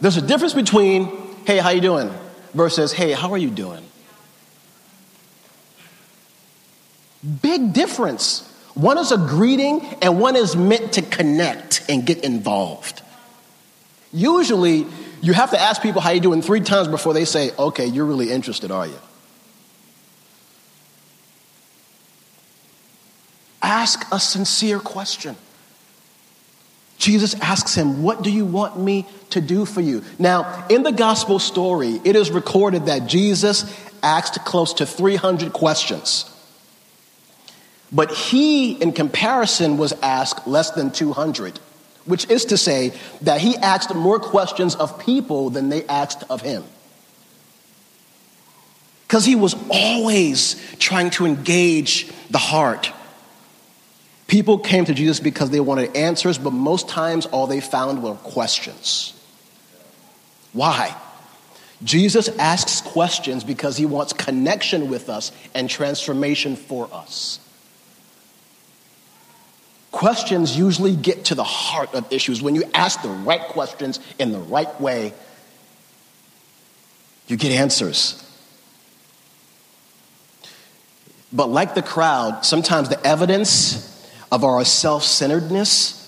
there's 0.00 0.16
a 0.16 0.22
difference 0.22 0.54
between, 0.54 1.06
hey, 1.46 1.58
how 1.58 1.70
you 1.70 1.80
doing? 1.80 2.10
versus, 2.54 2.92
hey, 2.92 3.12
how 3.12 3.32
are 3.32 3.38
you 3.38 3.50
doing? 3.50 3.84
Big 7.40 7.72
difference. 7.72 8.48
One 8.74 8.98
is 8.98 9.12
a 9.12 9.18
greeting 9.18 9.84
and 10.00 10.18
one 10.20 10.36
is 10.36 10.56
meant 10.56 10.94
to 10.94 11.02
connect 11.02 11.84
and 11.88 12.06
get 12.06 12.24
involved. 12.24 13.02
Usually, 14.12 14.86
you 15.20 15.32
have 15.32 15.50
to 15.50 15.60
ask 15.60 15.82
people 15.82 16.00
how 16.00 16.10
you 16.10 16.20
doing 16.20 16.42
three 16.42 16.60
times 16.60 16.88
before 16.88 17.14
they 17.14 17.24
say, 17.24 17.52
okay, 17.58 17.86
you're 17.86 18.04
really 18.04 18.30
interested, 18.30 18.70
are 18.70 18.86
you? 18.86 18.98
Ask 23.62 24.04
a 24.12 24.18
sincere 24.18 24.80
question. 24.80 25.36
Jesus 26.98 27.34
asks 27.40 27.74
him, 27.74 28.02
What 28.02 28.22
do 28.22 28.30
you 28.30 28.44
want 28.44 28.78
me 28.78 29.06
to 29.30 29.40
do 29.40 29.64
for 29.64 29.80
you? 29.80 30.04
Now, 30.20 30.66
in 30.68 30.84
the 30.84 30.92
gospel 30.92 31.40
story, 31.40 32.00
it 32.04 32.14
is 32.14 32.30
recorded 32.30 32.86
that 32.86 33.08
Jesus 33.08 33.64
asked 34.04 34.44
close 34.44 34.74
to 34.74 34.86
300 34.86 35.52
questions. 35.52 36.31
But 37.92 38.10
he, 38.10 38.72
in 38.72 38.92
comparison, 38.92 39.76
was 39.76 39.92
asked 40.02 40.46
less 40.46 40.70
than 40.70 40.90
200, 40.90 41.58
which 42.06 42.28
is 42.30 42.46
to 42.46 42.56
say 42.56 42.92
that 43.20 43.40
he 43.42 43.56
asked 43.56 43.94
more 43.94 44.18
questions 44.18 44.74
of 44.74 44.98
people 44.98 45.50
than 45.50 45.68
they 45.68 45.84
asked 45.84 46.24
of 46.30 46.40
him. 46.40 46.64
Because 49.06 49.26
he 49.26 49.36
was 49.36 49.54
always 49.68 50.56
trying 50.78 51.10
to 51.10 51.26
engage 51.26 52.10
the 52.30 52.38
heart. 52.38 52.90
People 54.26 54.58
came 54.58 54.86
to 54.86 54.94
Jesus 54.94 55.20
because 55.20 55.50
they 55.50 55.60
wanted 55.60 55.94
answers, 55.94 56.38
but 56.38 56.54
most 56.54 56.88
times 56.88 57.26
all 57.26 57.46
they 57.46 57.60
found 57.60 58.02
were 58.02 58.14
questions. 58.14 59.12
Why? 60.54 60.96
Jesus 61.84 62.28
asks 62.38 62.80
questions 62.80 63.44
because 63.44 63.76
he 63.76 63.84
wants 63.84 64.14
connection 64.14 64.88
with 64.88 65.10
us 65.10 65.30
and 65.54 65.68
transformation 65.68 66.56
for 66.56 66.88
us. 66.90 67.38
Questions 69.92 70.56
usually 70.56 70.96
get 70.96 71.26
to 71.26 71.34
the 71.34 71.44
heart 71.44 71.94
of 71.94 72.10
issues. 72.10 72.42
When 72.42 72.54
you 72.54 72.64
ask 72.74 73.02
the 73.02 73.10
right 73.10 73.42
questions 73.42 74.00
in 74.18 74.32
the 74.32 74.38
right 74.38 74.80
way, 74.80 75.12
you 77.28 77.36
get 77.36 77.52
answers. 77.52 78.18
But 81.30 81.50
like 81.50 81.74
the 81.74 81.82
crowd, 81.82 82.44
sometimes 82.44 82.88
the 82.88 83.06
evidence 83.06 83.88
of 84.32 84.44
our 84.44 84.64
self 84.64 85.04
centeredness 85.04 85.98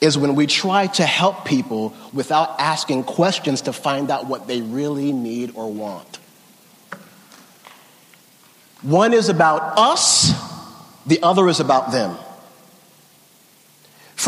is 0.00 0.18
when 0.18 0.34
we 0.34 0.46
try 0.46 0.88
to 0.88 1.04
help 1.04 1.44
people 1.44 1.94
without 2.12 2.60
asking 2.60 3.04
questions 3.04 3.62
to 3.62 3.72
find 3.72 4.10
out 4.10 4.26
what 4.26 4.46
they 4.46 4.60
really 4.60 5.12
need 5.12 5.52
or 5.54 5.72
want. 5.72 6.18
One 8.82 9.12
is 9.12 9.28
about 9.28 9.78
us, 9.78 10.30
the 11.06 11.20
other 11.22 11.48
is 11.48 11.58
about 11.60 11.90
them. 11.90 12.16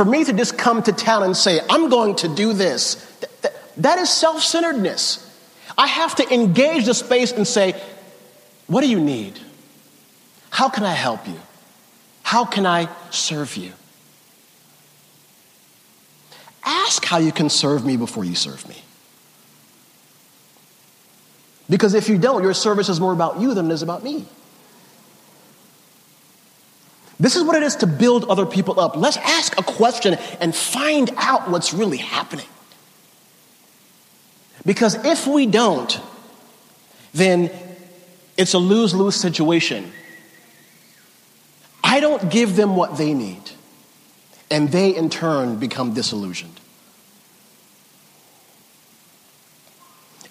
For 0.01 0.07
me 0.07 0.25
to 0.25 0.33
just 0.33 0.57
come 0.57 0.83
to 0.85 0.93
town 0.95 1.25
and 1.25 1.37
say, 1.37 1.61
I'm 1.69 1.91
going 1.91 2.17
to 2.17 2.29
do 2.35 2.55
this, 2.55 2.95
th- 3.21 3.31
th- 3.43 3.55
that 3.77 3.99
is 3.99 4.09
self 4.09 4.43
centeredness. 4.43 5.31
I 5.77 5.89
have 5.89 6.15
to 6.15 6.33
engage 6.33 6.87
the 6.87 6.95
space 6.95 7.33
and 7.33 7.47
say, 7.47 7.79
What 8.67 8.81
do 8.81 8.89
you 8.89 8.99
need? 8.99 9.39
How 10.49 10.71
can 10.71 10.85
I 10.85 10.95
help 10.95 11.29
you? 11.29 11.39
How 12.23 12.47
can 12.47 12.65
I 12.65 12.89
serve 13.11 13.59
you? 13.59 13.75
Ask 16.65 17.05
how 17.05 17.19
you 17.19 17.31
can 17.31 17.51
serve 17.51 17.85
me 17.85 17.99
before 17.99 18.25
you 18.25 18.35
serve 18.35 18.67
me. 18.71 18.83
Because 21.69 21.93
if 21.93 22.09
you 22.09 22.17
don't, 22.17 22.43
your 22.43 22.55
service 22.55 22.89
is 22.89 22.99
more 23.01 23.13
about 23.13 23.39
you 23.39 23.53
than 23.53 23.71
it 23.71 23.75
is 23.75 23.83
about 23.83 24.03
me. 24.03 24.25
This 27.21 27.37
is 27.37 27.45
what 27.45 27.55
it 27.55 27.63
is 27.63 27.77
to 27.77 27.87
build 27.87 28.25
other 28.31 28.47
people 28.47 28.81
up. 28.81 28.97
Let's 28.97 29.19
ask 29.19 29.59
a 29.61 29.63
question 29.63 30.15
and 30.41 30.55
find 30.55 31.11
out 31.19 31.51
what's 31.51 31.75
really 31.75 31.99
happening. 31.99 32.47
Because 34.65 34.95
if 35.05 35.27
we 35.27 35.45
don't, 35.45 36.01
then 37.13 37.51
it's 38.39 38.55
a 38.55 38.59
lose 38.59 38.95
lose 38.95 39.17
situation. 39.17 39.93
I 41.85 42.01
don't 42.01 42.31
give 42.31 42.57
them 42.57 42.75
what 42.75 42.97
they 42.97 43.13
need 43.13 43.43
and 44.51 44.71
they 44.71 44.95
in 44.95 45.11
turn 45.11 45.57
become 45.59 45.93
disillusioned. 45.93 46.59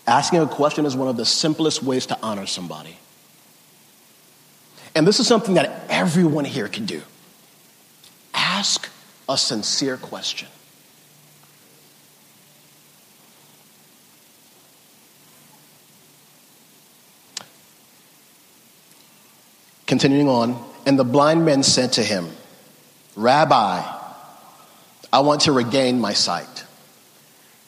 Asking 0.08 0.40
a 0.40 0.48
question 0.48 0.88
is 0.88 0.96
one 0.96 1.08
of 1.08 1.18
the 1.18 1.26
simplest 1.26 1.84
ways 1.84 2.08
to 2.08 2.18
honor 2.24 2.48
somebody. 2.48 2.98
And 5.00 5.08
this 5.08 5.22
is 5.22 5.28
something 5.28 5.54
that 5.54 5.86
everyone 5.88 6.44
here 6.44 6.68
can 6.68 6.86
do. 6.86 7.02
Ask 8.34 8.90
a 9.30 9.38
sincere 9.38 9.96
question. 9.96 10.50
Continuing 19.88 20.28
on, 20.28 20.62
and 20.86 21.00
the 21.00 21.06
blind 21.06 21.46
men 21.46 21.64
said 21.64 21.94
to 21.94 22.04
him, 22.04 22.28
Rabbi, 23.16 23.82
I 25.14 25.20
want 25.22 25.42
to 25.44 25.54
regain 25.54 26.02
my 26.02 26.12
sight. 26.12 26.66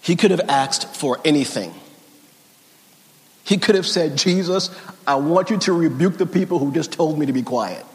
He 0.01 0.17
could 0.17 0.31
have 0.31 0.49
asked 0.49 0.97
for 0.97 1.21
anything. 1.23 1.73
He 3.43 3.57
could 3.57 3.75
have 3.75 3.87
said, 3.87 4.17
Jesus, 4.17 4.69
I 5.05 5.15
want 5.15 5.49
you 5.49 5.57
to 5.59 5.73
rebuke 5.73 6.17
the 6.17 6.25
people 6.25 6.59
who 6.59 6.71
just 6.71 6.91
told 6.91 7.17
me 7.17 7.25
to 7.25 7.33
be 7.33 7.41
quiet. 7.41 7.85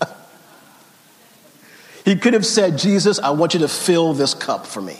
he 2.04 2.16
could 2.16 2.34
have 2.34 2.46
said, 2.46 2.78
Jesus, 2.78 3.18
I 3.18 3.30
want 3.30 3.54
you 3.54 3.60
to 3.60 3.68
fill 3.68 4.14
this 4.14 4.34
cup 4.34 4.66
for 4.66 4.80
me. 4.80 4.96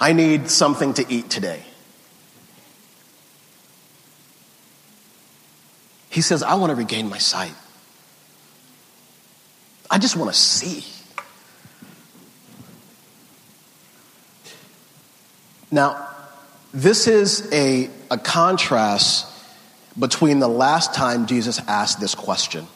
I 0.00 0.12
need 0.12 0.50
something 0.50 0.94
to 0.94 1.04
eat 1.12 1.30
today. 1.30 1.62
He 6.10 6.20
says, 6.20 6.42
I 6.44 6.54
want 6.54 6.70
to 6.70 6.76
regain 6.76 7.08
my 7.08 7.18
sight. 7.18 7.54
I 9.90 9.98
just 9.98 10.16
want 10.16 10.32
to 10.32 10.38
see. 10.38 10.84
Now, 15.72 16.13
this 16.74 17.06
is 17.06 17.48
a, 17.52 17.88
a 18.10 18.18
contrast 18.18 19.30
between 19.96 20.40
the 20.40 20.48
last 20.48 20.92
time 20.92 21.26
Jesus 21.26 21.60
asked 21.68 22.00
this 22.00 22.16
question. 22.16 22.66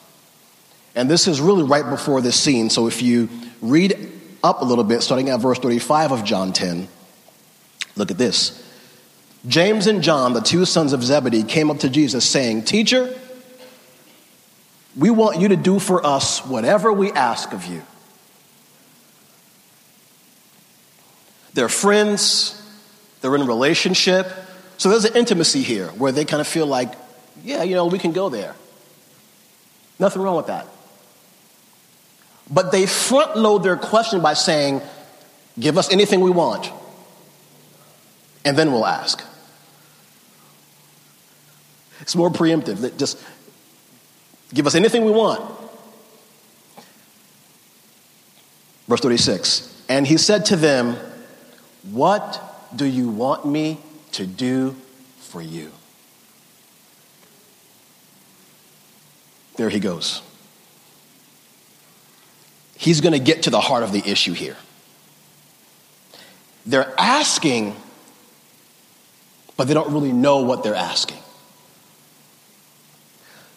And 0.95 1.09
this 1.09 1.27
is 1.27 1.41
really 1.41 1.63
right 1.63 1.87
before 1.87 2.21
this 2.21 2.39
scene. 2.39 2.69
So 2.69 2.87
if 2.87 3.01
you 3.01 3.29
read 3.61 4.11
up 4.41 4.61
a 4.61 4.65
little 4.65 4.85
bit, 4.85 5.01
starting 5.01 5.29
at 5.29 5.41
verse 5.41 5.59
35 5.59 6.13
of 6.13 6.23
John 6.23 6.53
10, 6.53 6.87
look 7.97 8.09
at 8.09 8.17
this. 8.17 8.65
James 9.47 9.87
and 9.87 10.01
John, 10.01 10.33
the 10.33 10.41
two 10.41 10.65
sons 10.65 10.93
of 10.93 11.03
Zebedee, 11.03 11.43
came 11.43 11.69
up 11.69 11.79
to 11.79 11.89
Jesus 11.89 12.25
saying, 12.27 12.63
Teacher, 12.63 13.13
we 14.97 15.09
want 15.09 15.39
you 15.39 15.49
to 15.49 15.55
do 15.55 15.77
for 15.79 16.05
us 16.05 16.45
whatever 16.45 16.91
we 16.91 17.11
ask 17.11 17.53
of 17.53 17.65
you. 17.65 17.81
They're 21.53 21.69
friends, 21.69 22.58
they're 23.21 23.35
in 23.35 23.41
a 23.41 23.45
relationship. 23.45 24.27
So 24.77 24.89
there's 24.89 25.05
an 25.05 25.15
intimacy 25.15 25.61
here 25.61 25.87
where 25.87 26.11
they 26.11 26.25
kind 26.25 26.41
of 26.41 26.47
feel 26.47 26.65
like, 26.65 26.93
yeah, 27.43 27.63
you 27.63 27.75
know, 27.75 27.87
we 27.87 27.99
can 27.99 28.11
go 28.11 28.29
there. 28.29 28.55
Nothing 29.99 30.21
wrong 30.21 30.37
with 30.37 30.47
that. 30.47 30.67
But 32.49 32.71
they 32.71 32.85
front 32.85 33.37
load 33.37 33.63
their 33.63 33.75
question 33.75 34.21
by 34.21 34.33
saying, 34.33 34.81
give 35.59 35.77
us 35.77 35.91
anything 35.91 36.21
we 36.21 36.31
want, 36.31 36.71
and 38.45 38.57
then 38.57 38.71
we'll 38.71 38.85
ask. 38.85 39.23
It's 42.01 42.15
more 42.15 42.29
preemptive. 42.29 42.97
Just 42.97 43.21
give 44.53 44.65
us 44.65 44.75
anything 44.75 45.03
we 45.03 45.11
want. 45.11 45.57
Verse 48.87 49.01
36 49.01 49.83
And 49.89 50.07
he 50.07 50.17
said 50.17 50.45
to 50.45 50.55
them, 50.55 50.97
What 51.91 52.41
do 52.75 52.85
you 52.85 53.09
want 53.09 53.45
me 53.45 53.79
to 54.13 54.25
do 54.25 54.75
for 55.17 55.41
you? 55.41 55.71
There 59.55 59.69
he 59.69 59.79
goes. 59.79 60.21
He's 62.77 63.01
going 63.01 63.13
to 63.13 63.19
get 63.19 63.43
to 63.43 63.49
the 63.49 63.59
heart 63.59 63.83
of 63.83 63.91
the 63.91 63.99
issue 64.09 64.33
here. 64.33 64.55
They're 66.65 66.93
asking, 66.97 67.75
but 69.57 69.67
they 69.67 69.73
don't 69.73 69.91
really 69.91 70.13
know 70.13 70.43
what 70.43 70.63
they're 70.63 70.75
asking. 70.75 71.17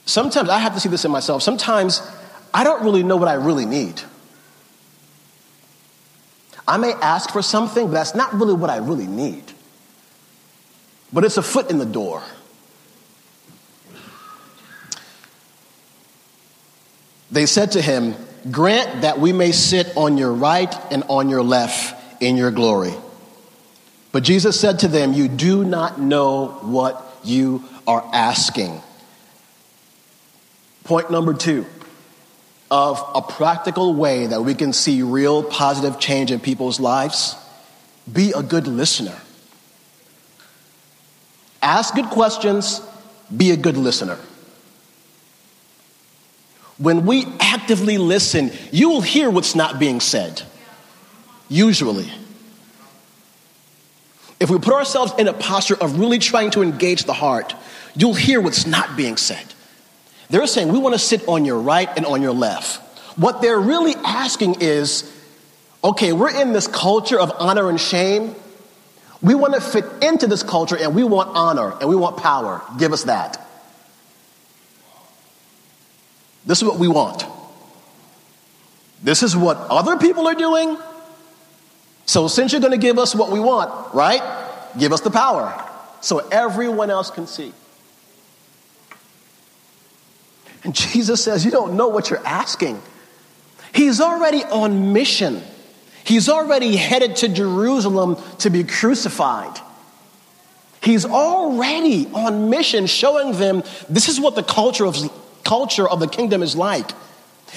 Sometimes 0.06 0.48
I 0.48 0.58
have 0.58 0.74
to 0.74 0.80
see 0.80 0.88
this 0.88 1.04
in 1.04 1.10
myself. 1.10 1.42
Sometimes 1.42 2.02
I 2.52 2.64
don't 2.64 2.82
really 2.82 3.02
know 3.02 3.16
what 3.16 3.28
I 3.28 3.34
really 3.34 3.66
need. 3.66 4.02
I 6.66 6.76
may 6.76 6.92
ask 6.92 7.30
for 7.30 7.42
something, 7.42 7.86
but 7.86 7.92
that's 7.92 8.14
not 8.14 8.32
really 8.34 8.54
what 8.54 8.70
I 8.70 8.76
really 8.76 9.06
need. 9.06 9.44
But 11.12 11.24
it's 11.24 11.36
a 11.36 11.42
foot 11.42 11.70
in 11.70 11.78
the 11.78 11.86
door. 11.86 12.22
They 17.30 17.46
said 17.46 17.72
to 17.72 17.82
him, 17.82 18.14
Grant 18.50 19.02
that 19.02 19.18
we 19.18 19.32
may 19.32 19.52
sit 19.52 19.96
on 19.96 20.18
your 20.18 20.32
right 20.32 20.74
and 20.90 21.04
on 21.08 21.28
your 21.28 21.42
left 21.42 22.22
in 22.22 22.36
your 22.36 22.50
glory. 22.50 22.92
But 24.10 24.24
Jesus 24.24 24.60
said 24.60 24.80
to 24.80 24.88
them, 24.88 25.12
You 25.12 25.28
do 25.28 25.64
not 25.64 26.00
know 26.00 26.48
what 26.62 27.18
you 27.24 27.64
are 27.86 28.04
asking. 28.12 28.80
Point 30.84 31.10
number 31.10 31.34
two 31.34 31.66
of 32.72 33.06
a 33.14 33.20
practical 33.20 33.92
way 33.92 34.28
that 34.28 34.40
we 34.40 34.54
can 34.54 34.72
see 34.72 35.02
real 35.02 35.42
positive 35.42 36.00
change 36.00 36.30
in 36.30 36.40
people's 36.40 36.80
lives 36.80 37.36
be 38.10 38.32
a 38.32 38.42
good 38.42 38.66
listener. 38.66 39.16
Ask 41.60 41.94
good 41.94 42.06
questions, 42.06 42.80
be 43.34 43.50
a 43.50 43.58
good 43.58 43.76
listener. 43.76 44.18
When 46.78 47.04
we 47.04 47.26
actively 47.40 47.98
listen, 47.98 48.50
you 48.72 48.88
will 48.88 49.02
hear 49.02 49.28
what's 49.28 49.54
not 49.54 49.78
being 49.78 50.00
said. 50.00 50.40
Usually. 51.50 52.10
If 54.40 54.48
we 54.48 54.58
put 54.58 54.72
ourselves 54.72 55.12
in 55.18 55.28
a 55.28 55.34
posture 55.34 55.76
of 55.76 55.98
really 55.98 56.18
trying 56.18 56.50
to 56.52 56.62
engage 56.62 57.04
the 57.04 57.12
heart, 57.12 57.54
you'll 57.94 58.14
hear 58.14 58.40
what's 58.40 58.66
not 58.66 58.96
being 58.96 59.18
said. 59.18 59.44
They're 60.32 60.46
saying, 60.46 60.72
We 60.72 60.78
want 60.78 60.94
to 60.94 60.98
sit 60.98 61.28
on 61.28 61.44
your 61.44 61.58
right 61.58 61.90
and 61.94 62.06
on 62.06 62.22
your 62.22 62.32
left. 62.32 62.80
What 63.18 63.42
they're 63.42 63.60
really 63.60 63.94
asking 63.96 64.62
is, 64.62 65.04
okay, 65.84 66.14
we're 66.14 66.34
in 66.40 66.54
this 66.54 66.66
culture 66.66 67.20
of 67.20 67.30
honor 67.38 67.68
and 67.68 67.78
shame. 67.78 68.34
We 69.20 69.34
want 69.34 69.52
to 69.52 69.60
fit 69.60 69.84
into 70.00 70.26
this 70.26 70.42
culture 70.42 70.74
and 70.74 70.94
we 70.94 71.04
want 71.04 71.36
honor 71.36 71.76
and 71.78 71.86
we 71.86 71.96
want 71.96 72.16
power. 72.16 72.62
Give 72.78 72.94
us 72.94 73.04
that. 73.04 73.46
This 76.46 76.62
is 76.62 76.64
what 76.64 76.78
we 76.78 76.88
want. 76.88 77.26
This 79.02 79.22
is 79.22 79.36
what 79.36 79.58
other 79.58 79.98
people 79.98 80.26
are 80.28 80.34
doing. 80.34 80.78
So, 82.06 82.26
since 82.26 82.52
you're 82.52 82.62
going 82.62 82.72
to 82.72 82.78
give 82.78 82.98
us 82.98 83.14
what 83.14 83.30
we 83.30 83.38
want, 83.38 83.94
right? 83.94 84.22
Give 84.78 84.94
us 84.94 85.02
the 85.02 85.10
power 85.10 85.62
so 86.00 86.26
everyone 86.30 86.88
else 86.88 87.10
can 87.10 87.26
see. 87.26 87.52
And 90.64 90.74
Jesus 90.74 91.22
says, 91.22 91.44
You 91.44 91.50
don't 91.50 91.76
know 91.76 91.88
what 91.88 92.10
you're 92.10 92.26
asking. 92.26 92.80
He's 93.74 94.00
already 94.00 94.44
on 94.44 94.92
mission, 94.92 95.42
he's 96.04 96.28
already 96.28 96.76
headed 96.76 97.16
to 97.16 97.28
Jerusalem 97.28 98.16
to 98.38 98.50
be 98.50 98.64
crucified. 98.64 99.58
He's 100.82 101.04
already 101.04 102.08
on 102.12 102.50
mission 102.50 102.86
showing 102.86 103.38
them 103.38 103.62
this 103.88 104.08
is 104.08 104.18
what 104.18 104.34
the 104.34 104.42
culture 104.42 104.84
of, 104.84 104.96
culture 105.44 105.88
of 105.88 106.00
the 106.00 106.08
kingdom 106.08 106.42
is 106.42 106.56
like. 106.56 106.90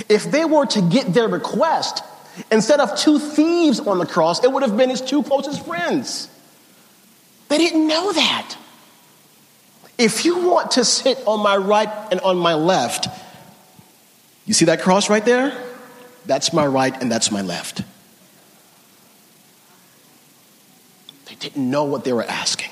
If 0.07 0.29
they 0.29 0.45
were 0.45 0.67
to 0.67 0.81
get 0.81 1.11
their 1.11 1.27
request, 1.27 2.03
instead 2.51 2.79
of 2.79 2.95
two 2.99 3.17
thieves 3.17 3.79
on 3.79 3.97
the 3.97 4.05
cross, 4.05 4.43
it 4.43 4.51
would 4.51 4.61
have 4.61 4.77
been 4.77 4.91
his 4.91 5.01
two 5.01 5.23
closest 5.23 5.65
friends. 5.65 6.29
They 7.49 7.57
didn't 7.57 7.87
know 7.87 8.11
that. 8.11 8.55
If 9.97 10.25
you 10.25 10.39
want 10.39 10.71
to 10.71 10.85
sit 10.85 11.17
on 11.25 11.41
my 11.41 11.55
right 11.55 11.89
and 12.11 12.19
on 12.21 12.37
my 12.37 12.53
left, 12.53 13.07
you 14.45 14.53
see 14.53 14.65
that 14.65 14.81
cross 14.81 15.09
right 15.09 15.23
there? 15.23 15.57
That's 16.25 16.51
my 16.53 16.65
right 16.65 16.93
and 17.01 17.11
that's 17.11 17.31
my 17.31 17.41
left. 17.41 17.81
They 21.27 21.35
didn't 21.35 21.69
know 21.69 21.85
what 21.85 22.03
they 22.03 22.13
were 22.13 22.23
asking. 22.23 22.71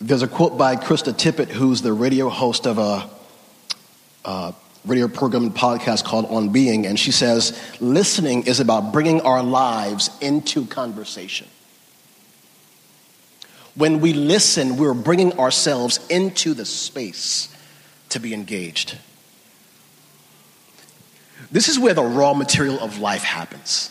There's 0.00 0.22
a 0.22 0.28
quote 0.28 0.56
by 0.56 0.76
Krista 0.76 1.12
Tippett, 1.12 1.50
who's 1.50 1.82
the 1.82 1.92
radio 1.92 2.30
host 2.30 2.66
of 2.66 2.78
a, 2.78 3.10
a 4.24 4.54
radio 4.86 5.08
program 5.08 5.44
and 5.44 5.54
podcast 5.54 6.04
called 6.04 6.24
On 6.26 6.48
Being, 6.48 6.86
and 6.86 6.98
she 6.98 7.12
says, 7.12 7.58
Listening 7.80 8.44
is 8.46 8.60
about 8.60 8.94
bringing 8.94 9.20
our 9.20 9.42
lives 9.42 10.08
into 10.22 10.64
conversation. 10.66 11.48
When 13.80 14.00
we 14.00 14.12
listen, 14.12 14.76
we're 14.76 14.92
bringing 14.92 15.38
ourselves 15.38 16.06
into 16.10 16.52
the 16.52 16.66
space 16.66 17.48
to 18.10 18.20
be 18.20 18.34
engaged. 18.34 18.98
This 21.50 21.66
is 21.66 21.78
where 21.78 21.94
the 21.94 22.02
raw 22.02 22.34
material 22.34 22.78
of 22.78 22.98
life 22.98 23.22
happens. 23.22 23.90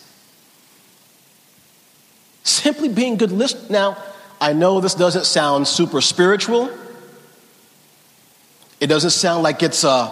Simply 2.44 2.88
being 2.90 3.18
good 3.18 3.32
listeners. 3.32 3.72
Now, 3.72 3.98
I 4.40 4.54
know 4.54 4.80
this 4.80 4.94
doesn't 4.94 5.26
sound 5.26 5.68
super 5.68 6.02
spiritual. 6.02 6.70
It 8.80 8.88
doesn't 8.88 9.10
sound 9.10 9.42
like 9.42 9.64
it's 9.64 9.84
a 9.84 10.06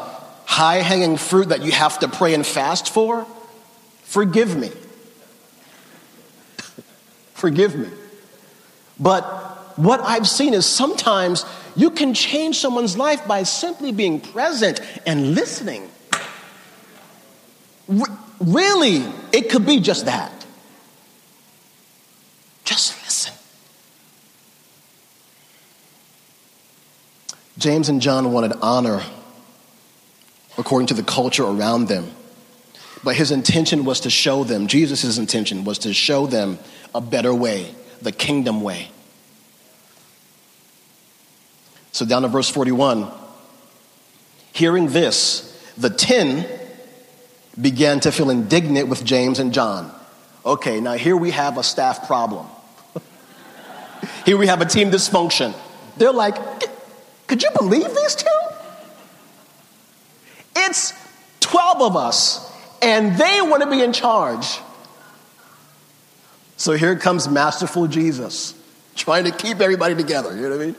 high 0.47 0.77
hanging 0.77 1.17
fruit 1.17 1.49
that 1.49 1.61
you 1.61 1.71
have 1.71 1.99
to 1.99 2.07
pray 2.07 2.33
and 2.33 2.43
fast 2.43 2.91
for. 2.91 3.27
Forgive 4.05 4.57
me. 4.57 4.71
Forgive 7.35 7.75
me. 7.75 7.89
But 8.99 9.53
what 9.77 10.01
I've 10.01 10.27
seen 10.27 10.53
is 10.53 10.65
sometimes 10.65 11.45
you 11.75 11.91
can 11.91 12.13
change 12.13 12.57
someone's 12.57 12.97
life 12.97 13.27
by 13.27 13.43
simply 13.43 13.91
being 13.91 14.19
present 14.19 14.81
and 15.05 15.35
listening. 15.35 15.87
R- 17.89 18.17
really, 18.39 19.05
it 19.31 19.49
could 19.49 19.65
be 19.65 19.79
just 19.79 20.05
that. 20.05 20.45
Just 22.65 23.01
listen. 23.05 23.33
James 27.57 27.87
and 27.87 28.01
John 28.01 28.31
wanted 28.33 28.53
honor 28.61 29.01
according 30.57 30.87
to 30.87 30.93
the 30.95 31.03
culture 31.03 31.43
around 31.43 31.87
them. 31.87 32.11
But 33.03 33.15
his 33.15 33.31
intention 33.31 33.85
was 33.85 34.01
to 34.01 34.09
show 34.09 34.43
them, 34.43 34.67
Jesus' 34.67 35.17
intention 35.17 35.63
was 35.63 35.79
to 35.79 35.93
show 35.93 36.25
them 36.25 36.57
a 36.95 37.01
better 37.01 37.33
way, 37.33 37.73
the 38.01 38.11
kingdom 38.11 38.61
way. 38.61 38.89
So 41.97 42.05
down 42.05 42.21
to 42.21 42.27
verse 42.27 42.47
41. 42.47 43.11
Hearing 44.53 44.89
this, 44.89 45.41
the 45.79 45.89
ten 45.89 46.47
began 47.59 47.99
to 48.01 48.11
feel 48.11 48.29
indignant 48.29 48.87
with 48.87 49.03
James 49.03 49.39
and 49.39 49.51
John. 49.51 49.91
Okay, 50.45 50.79
now 50.79 50.93
here 50.93 51.17
we 51.17 51.31
have 51.31 51.57
a 51.57 51.63
staff 51.63 52.05
problem. 52.05 52.45
here 54.27 54.37
we 54.37 54.45
have 54.45 54.61
a 54.61 54.65
team 54.65 54.91
dysfunction. 54.91 55.55
They're 55.97 56.13
like, 56.13 56.35
could 57.25 57.41
you 57.41 57.49
believe 57.57 57.87
these 57.87 58.13
two? 58.13 58.39
It's 60.55 60.93
12 61.39 61.81
of 61.81 61.95
us, 61.95 62.47
and 62.79 63.17
they 63.17 63.41
want 63.41 63.63
to 63.63 63.71
be 63.71 63.81
in 63.81 63.91
charge. 63.91 64.59
So 66.57 66.73
here 66.73 66.95
comes 66.95 67.27
masterful 67.27 67.87
Jesus, 67.87 68.53
trying 68.95 69.23
to 69.23 69.31
keep 69.31 69.61
everybody 69.61 69.95
together. 69.95 70.35
You 70.35 70.43
know 70.43 70.49
what 70.49 70.61
I 70.61 70.65
mean? 70.67 70.75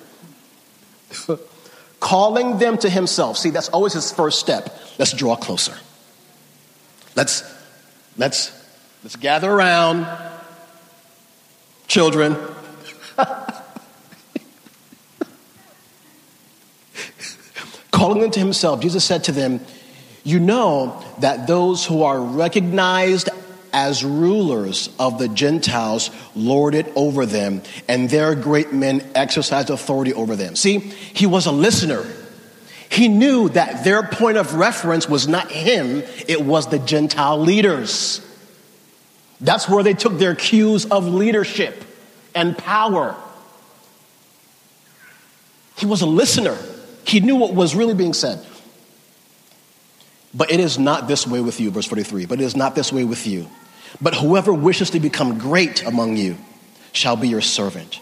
Calling 2.01 2.59
them 2.59 2.79
to 2.79 2.89
himself. 2.89 3.37
See, 3.39 3.51
that's 3.51 3.69
always 3.71 3.93
his 3.93 4.13
first 4.13 4.39
step. 4.39 4.79
Let's 4.99 5.13
draw 5.13 5.37
closer. 5.37 5.77
Let's 7.17 7.43
let's 8.17 8.53
let's 9.03 9.17
gather 9.17 9.51
around, 9.51 10.07
children. 11.89 12.37
Calling 17.91 18.21
them 18.21 18.31
to 18.31 18.39
himself, 18.39 18.81
Jesus 18.81 19.05
said 19.05 19.25
to 19.25 19.33
them, 19.33 19.61
You 20.23 20.39
know 20.39 21.03
that 21.19 21.49
those 21.49 21.85
who 21.85 22.05
are 22.05 22.21
recognized 22.21 23.29
as 23.79 24.03
rulers 24.03 24.91
of 24.99 25.21
the 25.21 25.29
Gentiles 25.29 26.11
lord 26.35 26.75
it 26.75 26.91
over 26.97 27.27
them, 27.27 27.63
and 27.87 28.11
their 28.11 28.35
great 28.35 28.73
men 28.73 29.09
exercise 29.15 29.71
authority 29.71 30.13
over 30.13 30.35
them. 30.35 30.57
See, 30.57 30.79
he 30.81 31.27
was 31.27 31.47
a 31.47 31.53
listener. 31.53 32.05
He 32.91 33.07
knew 33.07 33.49
that 33.51 33.85
their 33.85 34.03
point 34.03 34.37
of 34.37 34.55
reference 34.55 35.09
was 35.09 35.29
not 35.29 35.53
him, 35.53 36.03
it 36.27 36.45
was 36.45 36.67
the 36.67 36.81
Gentile 36.81 37.39
leaders. 37.39 38.21
That's 39.41 39.69
where 39.69 39.85
they 39.85 39.95
took 39.95 40.19
their 40.19 40.35
cues 40.35 40.85
of 40.87 41.07
leadership 41.07 41.85
and 42.35 42.59
power. 42.59 43.15
He 45.77 45.87
was 45.87 46.03
a 46.03 46.07
listener. 46.07 46.59
He 47.05 47.21
knew 47.21 47.37
what 47.37 47.55
was 47.55 47.77
really 47.77 47.95
being 47.95 48.13
said. 48.13 48.45
But 50.35 50.51
it 50.51 50.59
is 50.59 50.81
not 50.81 51.07
this 51.07 51.29
way 51.29 51.41
with 51.41 51.61
you, 51.61 51.71
verse 51.71 51.87
43. 51.87 52.27
But 52.27 52.41
it 52.41 52.45
is 52.45 52.57
not 52.57 52.75
this 52.75 52.93
way 52.93 53.05
with 53.05 53.25
you. 53.25 53.49
But 54.01 54.15
whoever 54.15 54.53
wishes 54.53 54.91
to 54.91 55.01
become 55.01 55.39
great 55.39 55.85
among 55.85 56.17
you 56.17 56.37
shall 56.93 57.17
be 57.17 57.29
your 57.29 57.41
servant. 57.41 58.01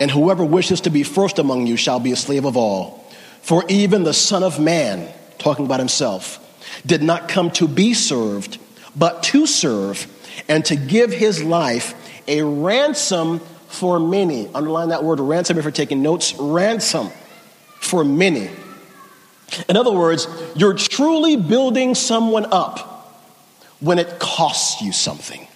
And 0.00 0.10
whoever 0.10 0.44
wishes 0.44 0.82
to 0.82 0.90
be 0.90 1.02
first 1.02 1.38
among 1.38 1.66
you 1.66 1.76
shall 1.76 2.00
be 2.00 2.12
a 2.12 2.16
slave 2.16 2.44
of 2.44 2.56
all. 2.56 3.04
For 3.42 3.64
even 3.68 4.04
the 4.04 4.14
Son 4.14 4.42
of 4.42 4.60
Man, 4.60 5.12
talking 5.38 5.64
about 5.64 5.80
himself, 5.80 6.44
did 6.86 7.02
not 7.02 7.28
come 7.28 7.50
to 7.52 7.66
be 7.66 7.94
served, 7.94 8.58
but 8.94 9.22
to 9.24 9.46
serve, 9.46 10.06
and 10.48 10.64
to 10.66 10.76
give 10.76 11.12
his 11.12 11.42
life 11.42 11.94
a 12.28 12.42
ransom 12.42 13.40
for 13.68 13.98
many. 13.98 14.48
Underline 14.54 14.90
that 14.90 15.02
word 15.02 15.20
ransom 15.20 15.58
if 15.58 15.64
you're 15.64 15.72
taking 15.72 16.02
notes. 16.02 16.34
Ransom 16.38 17.10
for 17.80 18.04
many. 18.04 18.50
In 19.68 19.76
other 19.76 19.92
words, 19.92 20.28
you're 20.54 20.74
truly 20.74 21.36
building 21.36 21.94
someone 21.94 22.46
up 22.52 22.87
when 23.80 23.98
it 23.98 24.18
costs 24.18 24.82
you 24.82 24.92
something. 24.92 25.46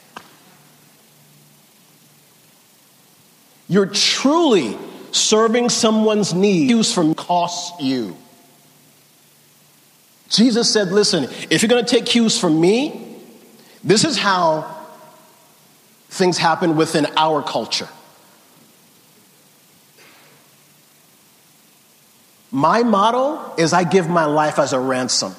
You're 3.69 3.87
truly 3.87 4.77
serving 5.13 5.69
someone's 5.71 6.35
needs 6.35 6.93
from 6.93 7.15
costs 7.15 7.81
you. 7.81 8.17
Jesus 10.29 10.73
said, 10.73 10.89
Listen, 10.89 11.25
if 11.51 11.63
you're 11.63 11.69
going 11.69 11.85
to 11.85 11.91
take 11.91 12.07
cues 12.07 12.39
from 12.39 12.61
me, 12.61 13.19
this 13.85 14.05
is 14.05 14.19
how 14.19 14.77
things 16.09 16.39
happen 16.39 16.77
within 16.77 17.07
our 17.17 17.43
culture. 17.43 17.89
My 22.51 22.83
motto 22.83 23.55
is 23.57 23.73
I 23.73 23.85
give 23.85 24.09
my 24.09 24.27
life 24.27 24.59
as 24.59 24.75
a 24.75 24.79
ransom. 24.79 25.35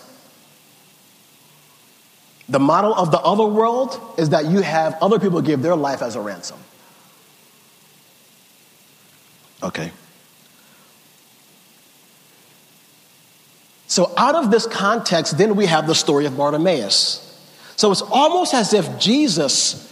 The 2.53 2.59
model 2.59 2.93
of 2.93 3.09
the 3.09 3.17
other 3.17 3.45
world 3.45 3.99
is 4.15 4.29
that 4.29 4.45
you 4.45 4.61
have 4.61 4.95
other 5.01 5.17
people 5.17 5.41
give 5.41 5.63
their 5.63 5.75
life 5.75 6.03
as 6.03 6.15
a 6.15 6.21
ransom. 6.21 6.59
Okay. 9.63 9.89
So, 13.87 14.13
out 14.15 14.35
of 14.35 14.51
this 14.51 14.67
context, 14.67 15.35
then 15.35 15.55
we 15.55 15.65
have 15.65 15.87
the 15.87 15.95
story 15.95 16.27
of 16.27 16.37
Bartimaeus. 16.37 17.19
So, 17.75 17.91
it's 17.91 18.03
almost 18.03 18.53
as 18.53 18.71
if 18.71 18.99
Jesus 18.99 19.91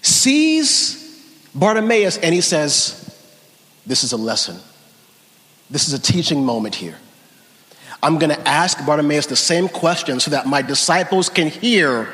sees 0.00 1.26
Bartimaeus 1.56 2.18
and 2.18 2.32
he 2.32 2.40
says, 2.40 3.18
This 3.84 4.04
is 4.04 4.12
a 4.12 4.16
lesson. 4.16 4.60
This 5.70 5.88
is 5.88 5.94
a 5.94 5.98
teaching 5.98 6.44
moment 6.44 6.76
here. 6.76 6.98
I'm 8.04 8.18
going 8.18 8.36
to 8.36 8.46
ask 8.46 8.84
Bartimaeus 8.84 9.24
the 9.26 9.34
same 9.34 9.66
question 9.66 10.20
so 10.20 10.32
that 10.32 10.44
my 10.46 10.60
disciples 10.60 11.30
can 11.30 11.48
hear 11.48 12.06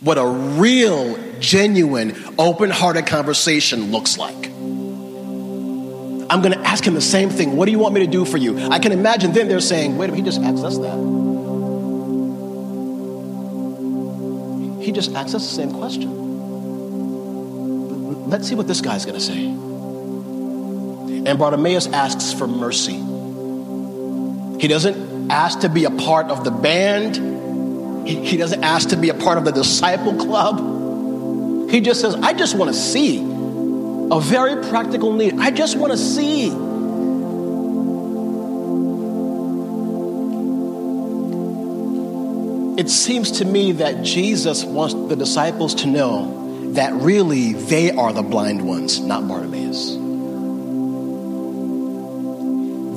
what 0.00 0.18
a 0.18 0.26
real, 0.26 1.16
genuine, 1.40 2.14
open 2.38 2.68
hearted 2.68 3.06
conversation 3.06 3.90
looks 3.90 4.18
like. 4.18 4.46
I'm 4.46 6.42
going 6.42 6.52
to 6.52 6.60
ask 6.60 6.84
him 6.84 6.92
the 6.92 7.00
same 7.00 7.30
thing. 7.30 7.56
What 7.56 7.64
do 7.64 7.72
you 7.72 7.78
want 7.78 7.94
me 7.94 8.00
to 8.00 8.06
do 8.06 8.26
for 8.26 8.36
you? 8.36 8.58
I 8.68 8.78
can 8.78 8.92
imagine 8.92 9.32
then 9.32 9.48
they're 9.48 9.58
saying, 9.58 9.96
wait, 9.96 10.10
a 10.10 10.12
minute, 10.12 10.22
he 10.26 10.30
just 10.30 10.42
asked 10.42 10.64
us 10.64 10.76
that. 10.76 10.98
He 14.84 14.92
just 14.92 15.14
asked 15.14 15.34
us 15.34 15.48
the 15.48 15.54
same 15.54 15.72
question. 15.72 16.28
Let's 18.28 18.46
see 18.46 18.54
what 18.54 18.68
this 18.68 18.82
guy's 18.82 19.06
going 19.06 19.18
to 19.18 19.24
say. 19.24 19.46
And 21.26 21.38
Bartimaeus 21.38 21.86
asks 21.86 22.34
for 22.34 22.46
mercy. 22.46 23.09
He 24.60 24.68
doesn't 24.68 25.30
ask 25.30 25.60
to 25.60 25.70
be 25.70 25.84
a 25.84 25.90
part 25.90 26.26
of 26.26 26.44
the 26.44 26.50
band. 26.50 28.06
He, 28.06 28.36
doesn't 28.36 28.62
ask 28.62 28.90
to 28.90 28.96
be 28.98 29.08
a 29.08 29.14
part 29.14 29.38
of 29.38 29.46
the 29.46 29.52
disciple 29.52 30.14
club. 30.16 31.70
He 31.70 31.80
just 31.80 32.02
says, 32.02 32.14
I 32.16 32.34
just 32.34 32.54
want 32.54 32.70
to 32.70 32.78
see 32.78 33.20
a 33.20 34.20
very 34.20 34.62
practical 34.68 35.14
need. 35.14 35.38
I 35.38 35.50
just 35.50 35.78
want 35.78 35.92
to 35.92 35.96
see. 35.96 36.48
It 42.78 42.90
seems 42.90 43.30
to 43.38 43.46
me 43.46 43.72
that 43.72 44.02
Jesus 44.02 44.62
wants 44.62 44.92
the 44.92 45.16
disciples 45.16 45.74
to 45.76 45.86
know 45.86 46.72
that 46.72 46.92
really 46.92 47.54
they 47.54 47.92
are 47.92 48.12
the 48.12 48.22
blind 48.22 48.66
ones, 48.66 49.00
not 49.00 49.26
Bartimaeus. 49.26 50.09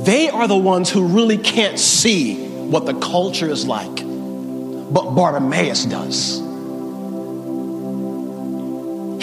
They 0.04 0.30
are 0.30 0.48
the 0.50 0.58
ones 0.58 0.90
who 0.90 1.08
really 1.08 1.38
can't 1.38 1.80
see 1.80 2.46
what 2.46 2.86
the 2.86 2.94
culture 2.94 3.50
is 3.50 3.66
like. 3.66 3.96
But 3.96 5.12
Bartimaeus 5.12 5.86
does. 5.86 6.40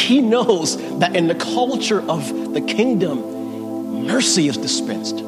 He 0.01 0.23
knows 0.23 0.77
that 0.99 1.14
in 1.14 1.29
the 1.29 1.35
culture 1.35 2.01
of 2.01 2.55
the 2.55 2.62
kingdom, 2.62 4.07
mercy 4.07 4.49
is 4.49 4.57
dispensed. 4.57 5.23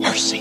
Mercy. 0.00 0.38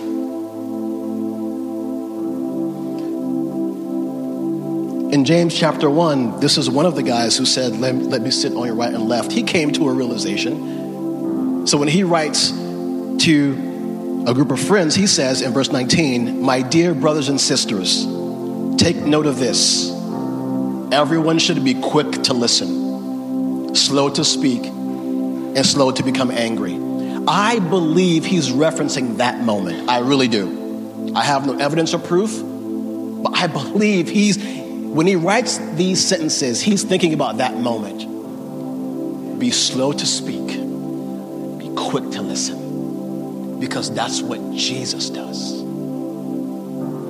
In 5.13 5.25
James 5.25 5.57
chapter 5.57 5.89
1, 5.89 6.39
this 6.39 6.57
is 6.57 6.69
one 6.69 6.85
of 6.85 6.95
the 6.95 7.03
guys 7.03 7.35
who 7.35 7.45
said, 7.45 7.77
let, 7.77 7.95
let 7.95 8.21
me 8.21 8.29
sit 8.29 8.53
on 8.53 8.67
your 8.67 8.75
right 8.75 8.93
and 8.93 9.09
left. 9.09 9.31
He 9.31 9.41
came 9.43 9.71
to 9.73 9.89
a 9.89 9.93
realization. 9.93 11.65
So 11.65 11.77
when 11.77 11.87
he 11.87 12.03
writes 12.03 12.51
to 13.25 14.23
a 14.27 14.35
group 14.35 14.51
of 14.51 14.59
friends, 14.59 14.93
he 14.93 15.07
says 15.07 15.41
in 15.41 15.51
verse 15.51 15.71
19, 15.71 16.43
My 16.43 16.61
dear 16.61 16.93
brothers 16.93 17.27
and 17.27 17.41
sisters, 17.41 18.05
take 18.77 18.97
note 18.97 19.25
of 19.25 19.39
this. 19.39 19.89
Everyone 20.91 21.39
should 21.39 21.63
be 21.63 21.73
quick 21.73 22.11
to 22.23 22.35
listen, 22.35 23.73
slow 23.73 24.09
to 24.09 24.23
speak, 24.23 24.63
and 24.65 25.65
slow 25.65 25.89
to 25.89 26.03
become 26.03 26.29
angry. 26.29 26.75
I 27.27 27.57
believe 27.57 28.25
he's 28.25 28.49
referencing 28.49 29.17
that 29.17 29.41
moment. 29.41 29.89
I 29.89 30.01
really 30.01 30.27
do. 30.27 31.11
I 31.15 31.23
have 31.23 31.47
no 31.47 31.57
evidence 31.57 31.95
or 31.95 31.99
proof, 31.99 32.39
but 33.23 33.35
I 33.35 33.47
believe 33.61 34.07
he's, 34.07 34.37
when 34.37 35.07
he 35.07 35.15
writes 35.15 35.57
these 35.73 36.05
sentences, 36.05 36.61
he's 36.61 36.83
thinking 36.83 37.15
about 37.15 37.37
that 37.37 37.57
moment. 37.57 39.39
Be 39.39 39.49
slow 39.49 39.93
to 39.93 40.05
speak, 40.05 40.45
be 40.45 41.73
quick 41.75 42.11
to 42.11 42.21
listen 42.21 42.64
because 43.65 43.91
that's 43.91 44.21
what 44.21 44.39
Jesus 44.53 45.09
does. 45.09 45.53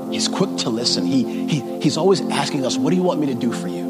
He's 0.09 0.29
quick 0.29 0.55
to 0.59 0.69
listen. 0.69 1.05
He, 1.05 1.47
he, 1.47 1.81
he's 1.81 1.97
always 1.97 2.21
asking 2.21 2.65
us, 2.65 2.77
What 2.77 2.91
do 2.91 2.95
you 2.95 3.03
want 3.03 3.19
me 3.19 3.27
to 3.27 3.35
do 3.35 3.51
for 3.51 3.67
you? 3.67 3.83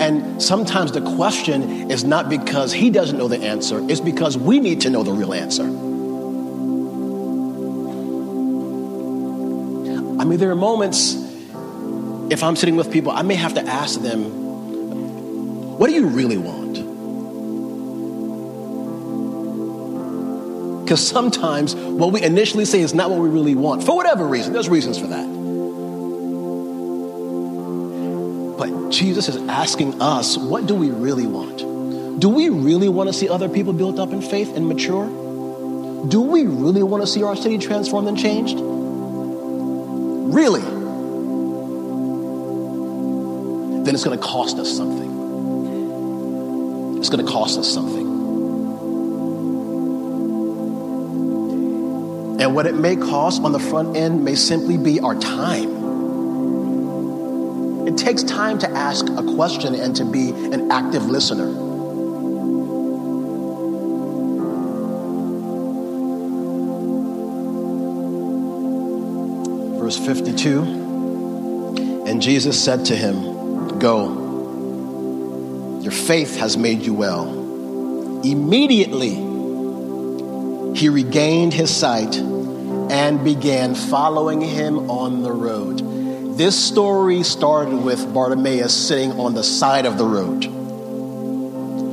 And 0.00 0.42
sometimes 0.42 0.92
the 0.92 1.02
question 1.02 1.90
is 1.90 2.02
not 2.02 2.30
because 2.30 2.72
he 2.72 2.88
doesn't 2.88 3.18
know 3.18 3.28
the 3.28 3.38
answer, 3.38 3.78
it's 3.90 4.00
because 4.00 4.38
we 4.38 4.58
need 4.58 4.80
to 4.82 4.90
know 4.90 5.02
the 5.02 5.12
real 5.12 5.34
answer. 5.34 5.64
I 10.18 10.24
mean, 10.24 10.38
there 10.38 10.50
are 10.50 10.54
moments, 10.56 11.14
if 12.30 12.42
I'm 12.42 12.56
sitting 12.56 12.76
with 12.76 12.90
people, 12.90 13.12
I 13.12 13.20
may 13.20 13.34
have 13.34 13.52
to 13.54 13.62
ask 13.62 14.00
them, 14.00 14.24
What 15.78 15.88
do 15.88 15.92
you 15.92 16.06
really 16.06 16.38
want? 16.38 16.55
Because 20.86 21.04
sometimes 21.04 21.74
what 21.74 22.12
we 22.12 22.22
initially 22.22 22.64
say 22.64 22.80
is 22.80 22.94
not 22.94 23.10
what 23.10 23.18
we 23.18 23.28
really 23.28 23.56
want, 23.56 23.82
for 23.82 23.96
whatever 23.96 24.24
reason. 24.24 24.52
There's 24.52 24.68
reasons 24.68 24.96
for 24.96 25.08
that. 25.08 25.26
But 28.56 28.90
Jesus 28.90 29.28
is 29.28 29.36
asking 29.48 30.00
us, 30.00 30.38
what 30.38 30.66
do 30.66 30.76
we 30.76 30.92
really 30.92 31.26
want? 31.26 32.20
Do 32.20 32.28
we 32.28 32.50
really 32.50 32.88
want 32.88 33.08
to 33.08 33.12
see 33.12 33.28
other 33.28 33.48
people 33.48 33.72
built 33.72 33.98
up 33.98 34.12
in 34.12 34.22
faith 34.22 34.54
and 34.56 34.68
mature? 34.68 35.06
Do 36.06 36.20
we 36.20 36.46
really 36.46 36.84
want 36.84 37.02
to 37.02 37.08
see 37.08 37.24
our 37.24 37.34
city 37.34 37.58
transformed 37.58 38.06
and 38.06 38.16
changed? 38.16 38.56
Really? 40.32 40.60
Then 43.82 43.92
it's 43.92 44.04
going 44.04 44.16
to 44.16 44.24
cost 44.24 44.56
us 44.58 44.70
something. 44.70 45.10
It's 46.98 47.08
going 47.08 47.26
to 47.26 47.32
cost 47.32 47.58
us 47.58 47.68
something. 47.68 48.05
And 52.38 52.54
what 52.54 52.66
it 52.66 52.74
may 52.74 52.96
cost 52.96 53.42
on 53.42 53.52
the 53.52 53.58
front 53.58 53.96
end 53.96 54.24
may 54.24 54.34
simply 54.34 54.76
be 54.76 55.00
our 55.00 55.14
time. 55.14 55.74
It 57.86 57.96
takes 57.96 58.22
time 58.22 58.58
to 58.58 58.70
ask 58.70 59.08
a 59.08 59.22
question 59.34 59.74
and 59.74 59.96
to 59.96 60.04
be 60.04 60.30
an 60.30 60.70
active 60.70 61.06
listener. 61.06 61.50
Verse 69.80 69.96
52 69.96 72.04
And 72.06 72.20
Jesus 72.20 72.62
said 72.62 72.84
to 72.86 72.96
him, 72.96 73.78
Go, 73.78 74.24
your 75.80 75.92
faith 75.92 76.36
has 76.38 76.56
made 76.56 76.82
you 76.82 76.92
well. 76.92 77.28
Immediately, 78.24 79.25
he 80.76 80.90
regained 80.90 81.54
his 81.54 81.74
sight 81.74 82.16
and 82.16 83.24
began 83.24 83.74
following 83.74 84.42
him 84.42 84.90
on 84.90 85.22
the 85.22 85.32
road. 85.32 86.36
This 86.36 86.62
story 86.62 87.22
started 87.22 87.76
with 87.76 88.12
Bartimaeus 88.12 88.74
sitting 88.74 89.12
on 89.12 89.32
the 89.32 89.42
side 89.42 89.86
of 89.86 89.96
the 89.96 90.04
road. 90.04 90.44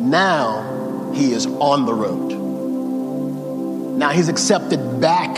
Now 0.01 1.11
he 1.13 1.31
is 1.31 1.45
on 1.45 1.85
the 1.85 1.93
road. 1.93 2.33
Now 3.97 4.09
he's 4.09 4.27
accepted 4.27 4.99
back 4.99 5.37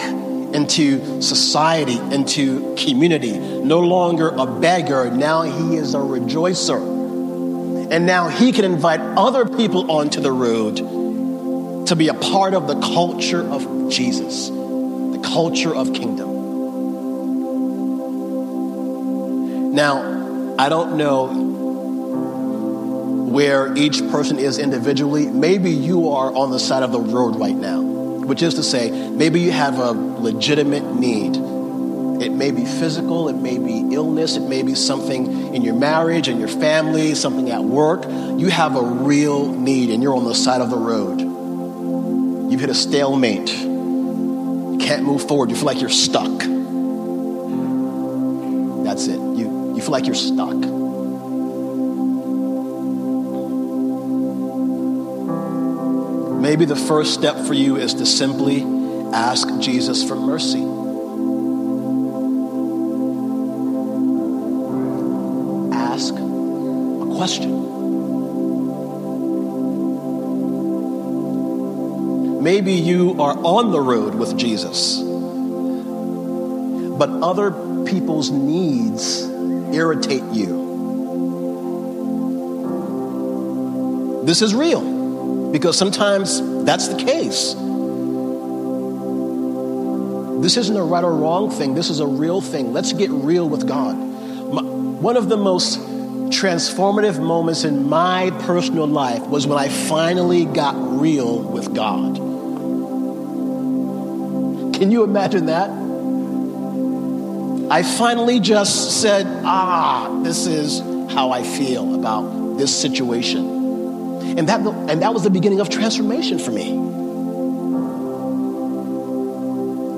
into 0.56 1.22
society, 1.22 2.00
into 2.00 2.76
community. 2.76 3.38
No 3.38 3.80
longer 3.80 4.30
a 4.30 4.48
beggar, 4.48 5.12
now 5.12 5.44
he 5.44 5.76
is 5.76 5.94
a 5.94 6.00
rejoicer. 6.00 6.78
And 7.92 8.08
now 8.08 8.28
he 8.28 8.52
can 8.52 8.66
invite 8.66 9.02
other 9.02 9.46
people 9.46 9.92
onto 9.92 10.20
the 10.20 10.32
road 10.32 11.05
to 11.88 11.96
be 11.96 12.08
a 12.08 12.14
part 12.14 12.54
of 12.54 12.68
the 12.68 12.80
culture 12.80 13.42
of 13.42 13.90
Jesus, 13.90 14.50
the 14.50 15.22
culture 15.24 15.74
of 15.74 15.94
kingdom. 15.94 16.34
Now, 19.74 20.56
I 20.58 20.70
don't 20.70 20.98
know 20.98 21.28
where 23.36 23.76
each 23.76 24.00
person 24.10 24.40
is 24.40 24.58
individually. 24.58 25.28
Maybe 25.28 25.72
you 25.72 26.12
are 26.12 26.34
on 26.34 26.52
the 26.52 26.60
side 26.60 26.84
of 26.84 26.94
the 26.94 27.00
road 27.00 27.36
right 27.36 27.56
now, 27.56 27.82
which 27.82 28.42
is 28.42 28.54
to 28.54 28.64
say, 28.64 28.90
maybe 29.10 29.42
you 29.42 29.52
have 29.52 29.78
a 29.78 29.92
legitimate 29.92 30.96
need. 30.96 31.36
It 32.24 32.32
may 32.32 32.52
be 32.52 32.64
physical, 32.64 33.28
it 33.28 33.36
may 33.36 33.58
be 33.58 33.94
illness, 33.94 34.38
it 34.38 34.48
may 34.48 34.64
be 34.64 34.74
something 34.74 35.54
in 35.54 35.62
your 35.64 35.76
marriage 35.76 36.30
and 36.30 36.40
your 36.40 36.48
family, 36.48 37.14
something 37.14 37.52
at 37.52 37.66
work. 37.66 38.06
You 38.06 38.48
have 38.48 38.78
a 38.78 38.82
real 38.82 39.52
need 39.52 39.90
and 39.90 40.02
you're 40.02 40.16
on 40.16 40.24
the 40.24 40.34
side 40.34 40.62
of 40.62 40.70
the 40.70 40.78
road. 40.78 41.25
You've 42.56 42.62
hit 42.62 42.70
a 42.70 42.74
stalemate. 42.74 43.50
You 43.50 44.78
can't 44.80 45.04
move 45.04 45.28
forward. 45.28 45.50
You 45.50 45.58
feel 45.58 45.66
like 45.66 45.82
you're 45.82 45.90
stuck. 45.90 46.40
That's 48.86 49.08
it. 49.08 49.20
You, 49.20 49.74
you 49.76 49.82
feel 49.82 49.92
like 49.92 50.06
you're 50.06 50.16
stuck. 50.16 50.56
Maybe 56.40 56.64
the 56.64 56.78
first 56.78 57.14
step 57.14 57.36
for 57.46 57.54
you 57.54 57.76
is 57.76 57.96
to 57.96 58.06
simply 58.06 58.62
ask 59.14 59.50
Jesus 59.60 60.08
for 60.08 60.16
mercy. 60.16 60.64
Ask 65.76 66.14
a 66.14 67.16
question. 67.18 67.85
Maybe 72.46 72.74
you 72.74 73.20
are 73.20 73.36
on 73.40 73.72
the 73.72 73.82
road 73.82 74.14
with 74.14 74.38
Jesus, 74.38 75.00
but 77.00 77.10
other 77.24 77.50
people's 77.86 78.30
needs 78.30 79.24
irritate 79.74 80.22
you. 80.32 80.62
This 84.28 84.44
is 84.44 84.54
real 84.54 85.50
because 85.52 85.76
sometimes 85.76 86.40
that's 86.66 86.88
the 86.90 87.04
case. 87.04 87.56
This 90.44 90.56
isn't 90.58 90.78
a 90.78 90.84
right 90.84 91.04
or 91.04 91.16
wrong 91.16 91.50
thing, 91.50 91.74
this 91.74 91.90
is 91.90 92.00
a 92.00 92.06
real 92.06 92.42
thing. 92.42 92.74
Let's 92.74 92.94
get 92.94 93.10
real 93.10 93.50
with 93.50 93.68
God. 93.68 93.96
One 93.96 95.18
of 95.18 95.30
the 95.30 95.38
most 95.38 95.80
transformative 96.30 97.20
moments 97.20 97.64
in 97.64 97.90
my 97.90 98.30
personal 98.42 98.86
life 98.86 99.26
was 99.26 99.48
when 99.48 99.58
I 99.58 99.68
finally 99.68 100.46
got 100.46 100.76
real 101.00 101.40
with 101.40 101.74
God. 101.74 102.25
Can 104.86 104.92
you 104.92 105.04
imagine 105.04 105.48
that? 105.48 105.72
I 107.72 107.82
finally 107.82 108.40
just 108.40 109.02
said, 109.02 109.26
ah, 109.44 110.22
this 110.22 110.46
is 110.46 110.80
how 111.12 111.32
I 111.32 111.42
feel 111.42 111.96
about 111.96 112.60
this 112.60 112.80
situation. 112.80 114.38
And 114.38 114.48
that, 114.48 114.60
and 114.64 115.02
that 115.02 115.12
was 115.12 115.24
the 115.24 115.32
beginning 115.32 115.60
of 115.60 115.72
transformation 115.72 116.38
for 116.38 116.52
me. 116.52 116.68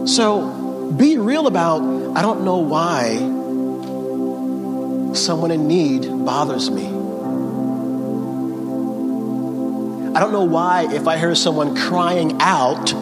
So 0.08 0.94
be 0.96 1.18
real 1.18 1.48
about, 1.48 1.82
I 2.16 2.22
don't 2.22 2.46
know 2.46 2.60
why 2.60 3.18
someone 5.16 5.52
in 5.52 5.68
need 5.68 6.08
bothers 6.24 6.72
me. 6.72 6.86
I 10.16 10.22
don't 10.22 10.32
know 10.32 10.46
why, 10.46 10.88
if 10.94 11.10
I 11.10 11.18
hear 11.18 11.36
someone 11.36 11.76
crying 11.76 12.38
out, 12.40 12.94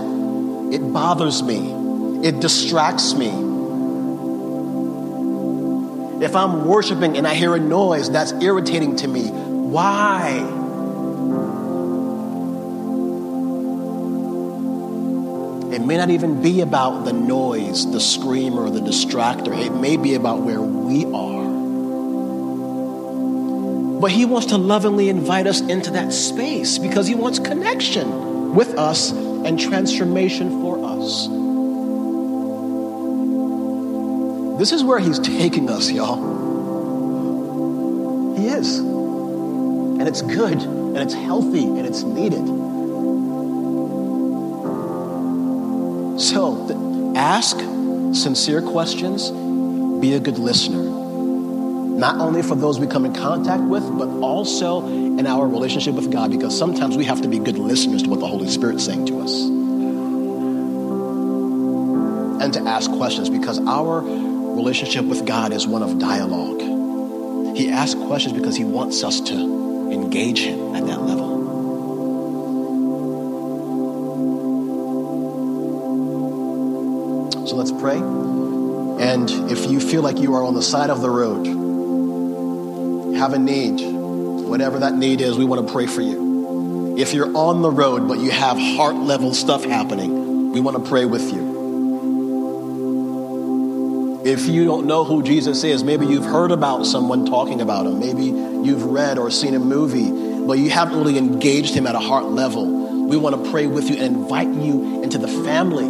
it 0.72 0.94
bothers 0.94 1.44
me, 1.44 2.28
it 2.28 2.40
distracts 2.40 3.14
me. 3.14 3.28
If 6.24 6.36
I'm 6.36 6.66
worshiping 6.66 7.18
and 7.18 7.28
I 7.28 7.34
hear 7.34 7.56
a 7.56 7.60
noise 7.60 8.10
that's 8.10 8.32
irritating 8.34 8.96
to 8.98 9.08
me, 9.08 9.28
why? 9.28 10.40
It 15.76 15.86
may 15.86 15.98
not 15.98 16.10
even 16.10 16.42
be 16.42 16.62
about 16.62 17.04
the 17.04 17.12
noise, 17.12 17.92
the 17.92 18.00
screamer, 18.00 18.70
the 18.70 18.80
distractor. 18.80 19.54
It 19.58 19.74
may 19.74 19.98
be 19.98 20.16
about 20.16 20.40
where 20.42 20.62
we 20.62 21.06
are. 21.06 21.46
But 24.00 24.12
He 24.12 24.24
wants 24.24 24.48
to 24.48 24.58
lovingly 24.58 25.10
invite 25.10 25.48
us 25.48 25.60
into 25.60 25.92
that 25.92 26.14
space 26.14 26.78
because 26.78 27.08
He 27.08 27.16
wants 27.16 27.40
connection 27.40 28.56
with 28.56 28.78
us 28.78 29.12
and 29.46 29.60
transformation 29.60 30.50
for 30.62 30.84
us. 30.84 31.28
This 34.58 34.72
is 34.72 34.84
where 34.84 35.00
He's 35.00 35.20
taking 35.20 35.70
us, 35.70 35.92
y'all. 35.92 36.16
He 38.36 38.48
is. 38.48 38.80
And 38.80 40.08
it's 40.08 40.22
good, 40.24 40.62
and 40.62 40.98
it's 40.98 41.14
healthy, 41.14 41.66
and 41.66 41.86
it's 41.86 42.02
needed. 42.04 42.46
So, 46.20 47.14
ask 47.16 47.60
sincere 48.14 48.62
questions, 48.62 49.30
be 50.02 50.14
a 50.14 50.20
good 50.20 50.40
listener. 50.40 50.95
Not 51.96 52.20
only 52.20 52.42
for 52.42 52.56
those 52.56 52.78
we 52.78 52.88
come 52.88 53.06
in 53.06 53.14
contact 53.14 53.64
with, 53.64 53.84
but 53.98 54.10
also 54.20 54.86
in 54.86 55.26
our 55.26 55.48
relationship 55.48 55.96
with 55.96 56.12
God, 56.12 56.30
because 56.30 56.58
sometimes 56.58 56.98
we 56.98 57.06
have 57.06 57.22
to 57.22 57.30
be 57.30 57.40
good 57.40 57.58
listeners 57.58 58.04
to 58.04 58.10
what 58.10 58.20
the 58.20 58.28
Holy 58.28 58.50
Spirit's 58.50 58.84
saying 58.84 59.06
to 59.06 59.22
us. 59.22 59.34
And 62.44 62.54
to 62.54 62.60
ask 62.62 62.92
questions, 62.92 63.30
because 63.30 63.60
our 63.66 64.02
relationship 64.02 65.06
with 65.06 65.26
God 65.26 65.54
is 65.54 65.66
one 65.66 65.84
of 65.84 65.98
dialogue. 65.98 66.62
He 67.56 67.72
asks 67.72 67.96
questions 67.96 68.34
because 68.34 68.58
he 68.58 68.66
wants 68.66 69.02
us 69.04 69.22
to 69.22 69.34
engage 69.92 70.42
him 70.42 70.76
at 70.76 70.86
that 70.86 71.02
level. 71.02 71.34
So 77.48 77.56
let's 77.56 77.72
pray. 77.72 77.98
And 77.98 79.30
if 79.50 79.72
you 79.72 79.80
feel 79.80 80.02
like 80.02 80.20
you 80.20 80.34
are 80.36 80.44
on 80.44 80.56
the 80.56 80.62
side 80.62 80.90
of 80.90 81.02
the 81.02 81.10
road, 81.10 81.65
have 83.16 83.34
a 83.34 83.40
need, 83.40 83.82
whatever 83.82 84.80
that 84.80 84.96
need 84.96 85.22
is, 85.22 85.38
we 85.38 85.46
want 85.46 85.66
to 85.66 85.74
pray 85.74 85.88
for 85.88 86.02
you. 86.02 86.96
If 86.98 87.14
you're 87.14 87.36
on 87.36 87.62
the 87.62 87.72
road 87.72 88.08
but 88.08 88.20
you 88.20 88.32
have 88.32 88.58
heart 88.58 88.96
level 88.96 89.34
stuff 89.34 89.64
happening, 89.66 90.52
we 90.52 90.62
want 90.62 90.78
to 90.82 90.90
pray 90.90 91.06
with 91.06 91.34
you. 91.34 91.56
If 94.26 94.48
you 94.48 94.66
don't 94.66 94.88
know 94.88 95.04
who 95.04 95.22
Jesus 95.22 95.64
is, 95.64 95.84
maybe 95.84 96.08
you've 96.08 96.26
heard 96.26 96.52
about 96.52 96.86
someone 96.86 97.26
talking 97.26 97.62
about 97.62 97.86
him. 97.86 98.00
Maybe 98.00 98.26
you've 98.26 98.84
read 98.84 99.20
or 99.20 99.30
seen 99.30 99.54
a 99.54 99.60
movie, 99.60 100.10
but 100.48 100.58
you 100.58 100.70
haven't 100.70 100.98
really 100.98 101.18
engaged 101.18 101.76
him 101.76 101.86
at 101.86 101.94
a 101.94 102.00
heart 102.00 102.26
level. 102.26 103.08
We 103.08 103.18
want 103.18 103.44
to 103.44 103.52
pray 103.52 103.68
with 103.68 103.90
you 103.90 103.98
and 103.98 104.16
invite 104.16 104.48
you 104.48 105.04
into 105.04 105.20
the 105.20 105.28
family. 105.28 105.86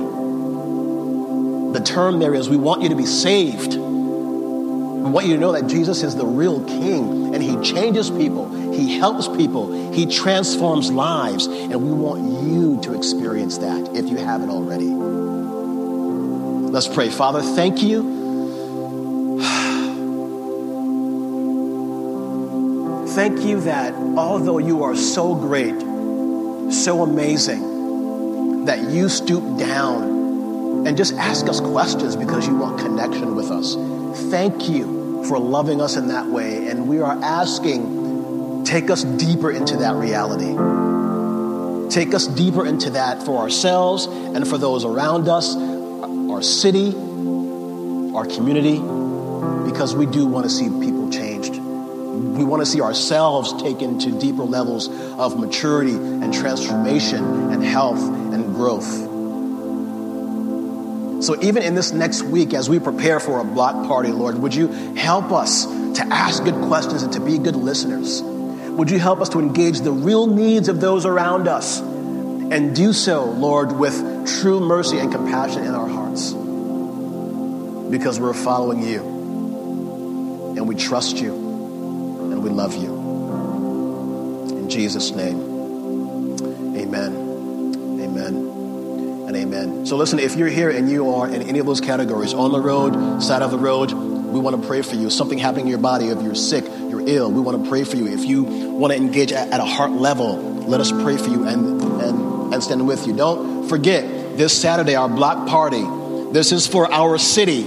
The 1.79 1.85
term 1.85 2.19
there 2.19 2.33
is 2.33 2.49
we 2.49 2.57
want 2.57 2.81
you 2.81 2.89
to 2.89 2.95
be 2.95 3.05
saved. 3.05 3.75
We 5.05 5.11
want 5.11 5.27
you 5.27 5.35
to 5.35 5.39
know 5.39 5.51
that 5.51 5.67
Jesus 5.67 6.01
is 6.01 6.15
the 6.15 6.25
real 6.25 6.65
king 6.65 7.35
and 7.35 7.43
he 7.43 7.61
changes 7.61 8.09
people, 8.09 8.49
he 8.73 8.97
helps 8.97 9.27
people, 9.27 9.93
he 9.93 10.07
transforms 10.07 10.91
lives, 10.91 11.45
and 11.45 11.75
we 11.75 11.91
want 11.91 12.43
you 12.43 12.81
to 12.81 12.97
experience 12.97 13.59
that 13.59 13.95
if 13.95 14.09
you 14.09 14.17
haven't 14.17 14.49
already. 14.49 14.87
Let's 16.71 16.87
pray. 16.87 17.11
Father, 17.11 17.43
thank 17.43 17.83
you. 17.83 18.01
Thank 23.09 23.41
you 23.41 23.61
that 23.61 23.93
although 24.17 24.57
you 24.57 24.85
are 24.85 24.95
so 24.95 25.35
great, 25.35 25.79
so 26.73 27.03
amazing, 27.03 28.65
that 28.65 28.89
you 28.89 29.09
stoop 29.09 29.59
down 29.59 30.87
and 30.87 30.97
just 30.97 31.13
ask 31.13 31.47
us 31.47 31.59
questions 31.59 32.15
because 32.15 32.47
you 32.47 32.55
want 32.55 32.79
connection 32.79 33.35
with 33.35 33.51
us. 33.51 33.75
Thank 34.15 34.69
you 34.69 35.23
for 35.27 35.39
loving 35.39 35.81
us 35.81 35.97
in 35.97 36.07
that 36.07 36.27
way. 36.27 36.67
And 36.67 36.87
we 36.87 36.99
are 36.99 37.17
asking, 37.21 38.63
take 38.63 38.89
us 38.89 39.03
deeper 39.03 39.51
into 39.51 39.77
that 39.77 39.95
reality. 39.95 40.53
Take 41.89 42.13
us 42.13 42.27
deeper 42.27 42.65
into 42.65 42.91
that 42.91 43.23
for 43.23 43.39
ourselves 43.39 44.05
and 44.05 44.47
for 44.47 44.57
those 44.57 44.85
around 44.85 45.27
us, 45.27 45.55
our 45.55 46.41
city, 46.41 46.93
our 48.15 48.25
community, 48.25 48.79
because 49.69 49.95
we 49.95 50.05
do 50.05 50.25
want 50.25 50.45
to 50.45 50.49
see 50.49 50.65
people 50.65 51.09
changed. 51.11 51.55
We 51.55 52.43
want 52.43 52.61
to 52.61 52.65
see 52.65 52.81
ourselves 52.81 53.61
taken 53.61 53.99
to 53.99 54.19
deeper 54.19 54.43
levels 54.43 54.89
of 54.89 55.39
maturity 55.39 55.95
and 55.95 56.33
transformation 56.33 57.51
and 57.51 57.63
health 57.63 58.01
and 58.01 58.55
growth. 58.55 59.14
So, 61.21 61.41
even 61.41 61.63
in 61.63 61.75
this 61.75 61.91
next 61.91 62.23
week, 62.23 62.53
as 62.53 62.69
we 62.69 62.79
prepare 62.79 63.19
for 63.19 63.39
a 63.39 63.43
block 63.43 63.87
party, 63.87 64.11
Lord, 64.11 64.37
would 64.37 64.53
you 64.53 64.67
help 64.95 65.31
us 65.31 65.65
to 65.65 66.05
ask 66.11 66.43
good 66.43 66.55
questions 66.67 67.03
and 67.03 67.13
to 67.13 67.19
be 67.19 67.37
good 67.37 67.55
listeners? 67.55 68.21
Would 68.21 68.91
you 68.91 68.99
help 68.99 69.21
us 69.21 69.29
to 69.29 69.39
engage 69.39 69.79
the 69.79 69.91
real 69.91 70.27
needs 70.27 70.67
of 70.67 70.81
those 70.81 71.05
around 71.05 71.47
us 71.47 71.79
and 71.79 72.75
do 72.75 72.91
so, 72.91 73.23
Lord, 73.23 73.71
with 73.71 74.27
true 74.41 74.59
mercy 74.59 74.99
and 74.99 75.11
compassion 75.11 75.63
in 75.63 75.73
our 75.73 75.87
hearts? 75.87 76.33
Because 77.89 78.19
we're 78.19 78.33
following 78.33 78.83
you 78.83 78.99
and 80.57 80.67
we 80.67 80.75
trust 80.75 81.17
you 81.17 81.33
and 81.33 82.43
we 82.43 82.49
love 82.49 82.75
you. 82.75 82.93
In 84.57 84.69
Jesus' 84.69 85.11
name, 85.11 85.54
amen. 89.45 89.85
So, 89.85 89.97
listen, 89.97 90.19
if 90.19 90.35
you're 90.35 90.49
here 90.49 90.69
and 90.69 90.89
you 90.89 91.13
are 91.13 91.27
in 91.27 91.43
any 91.43 91.59
of 91.59 91.65
those 91.65 91.81
categories, 91.81 92.33
on 92.33 92.51
the 92.51 92.59
road, 92.59 93.21
side 93.21 93.41
of 93.41 93.51
the 93.51 93.57
road, 93.57 93.93
we 93.93 94.39
want 94.39 94.61
to 94.61 94.67
pray 94.67 94.81
for 94.81 94.95
you. 94.95 95.09
Something 95.09 95.37
happening 95.37 95.65
in 95.65 95.69
your 95.69 95.79
body, 95.79 96.07
if 96.07 96.21
you're 96.21 96.35
sick, 96.35 96.65
you're 96.65 97.07
ill, 97.07 97.31
we 97.31 97.39
want 97.39 97.63
to 97.63 97.69
pray 97.69 97.83
for 97.83 97.95
you. 97.95 98.07
If 98.07 98.25
you 98.25 98.43
want 98.43 98.91
to 98.91 98.97
engage 98.97 99.31
at, 99.31 99.59
a 99.59 99.65
heart 99.65 99.91
level, 99.91 100.37
let 100.67 100.81
us 100.81 100.91
pray 100.91 101.17
for 101.17 101.29
you 101.29 101.47
and, 101.47 101.81
and, 102.01 102.53
and 102.53 102.63
stand 102.63 102.85
with 102.87 103.07
you. 103.07 103.15
Don't 103.15 103.69
forget, 103.69 104.37
this 104.37 104.59
Saturday, 104.59 104.95
our 104.95 105.07
block 105.07 105.47
party, 105.47 105.83
this 106.33 106.51
is 106.51 106.67
for 106.67 106.91
our 106.91 107.17
city. 107.17 107.63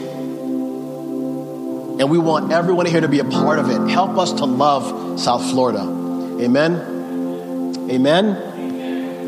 And 1.99 2.11
we 2.11 2.19
want 2.19 2.53
everyone 2.53 2.87
here 2.87 3.01
to 3.01 3.09
be 3.09 3.21
a 3.21 3.25
part 3.25 3.59
of 3.59 3.71
it. 3.71 3.91
Help 3.91 4.19
us 4.19 4.33
to 4.35 4.45
love 4.45 5.19
South 5.19 5.51
Florida. 5.51 5.81
Amen. 5.81 7.89
Amen. 7.91 8.48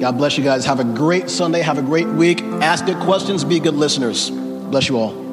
God 0.01 0.17
bless 0.17 0.39
you 0.39 0.45
guys. 0.45 0.65
Have 0.65 0.81
a 0.81 0.85
great 0.85 1.29
Sunday. 1.29 1.61
Have 1.61 1.79
a 1.79 1.83
great 1.83 2.09
week. 2.09 2.43
Ask 2.43 2.87
good 2.87 2.99
questions. 3.01 3.45
Be 3.45 3.61
good 3.61 3.75
listeners. 3.75 4.31
Bless 4.31 4.89
you 4.89 4.99
all. 4.99 5.30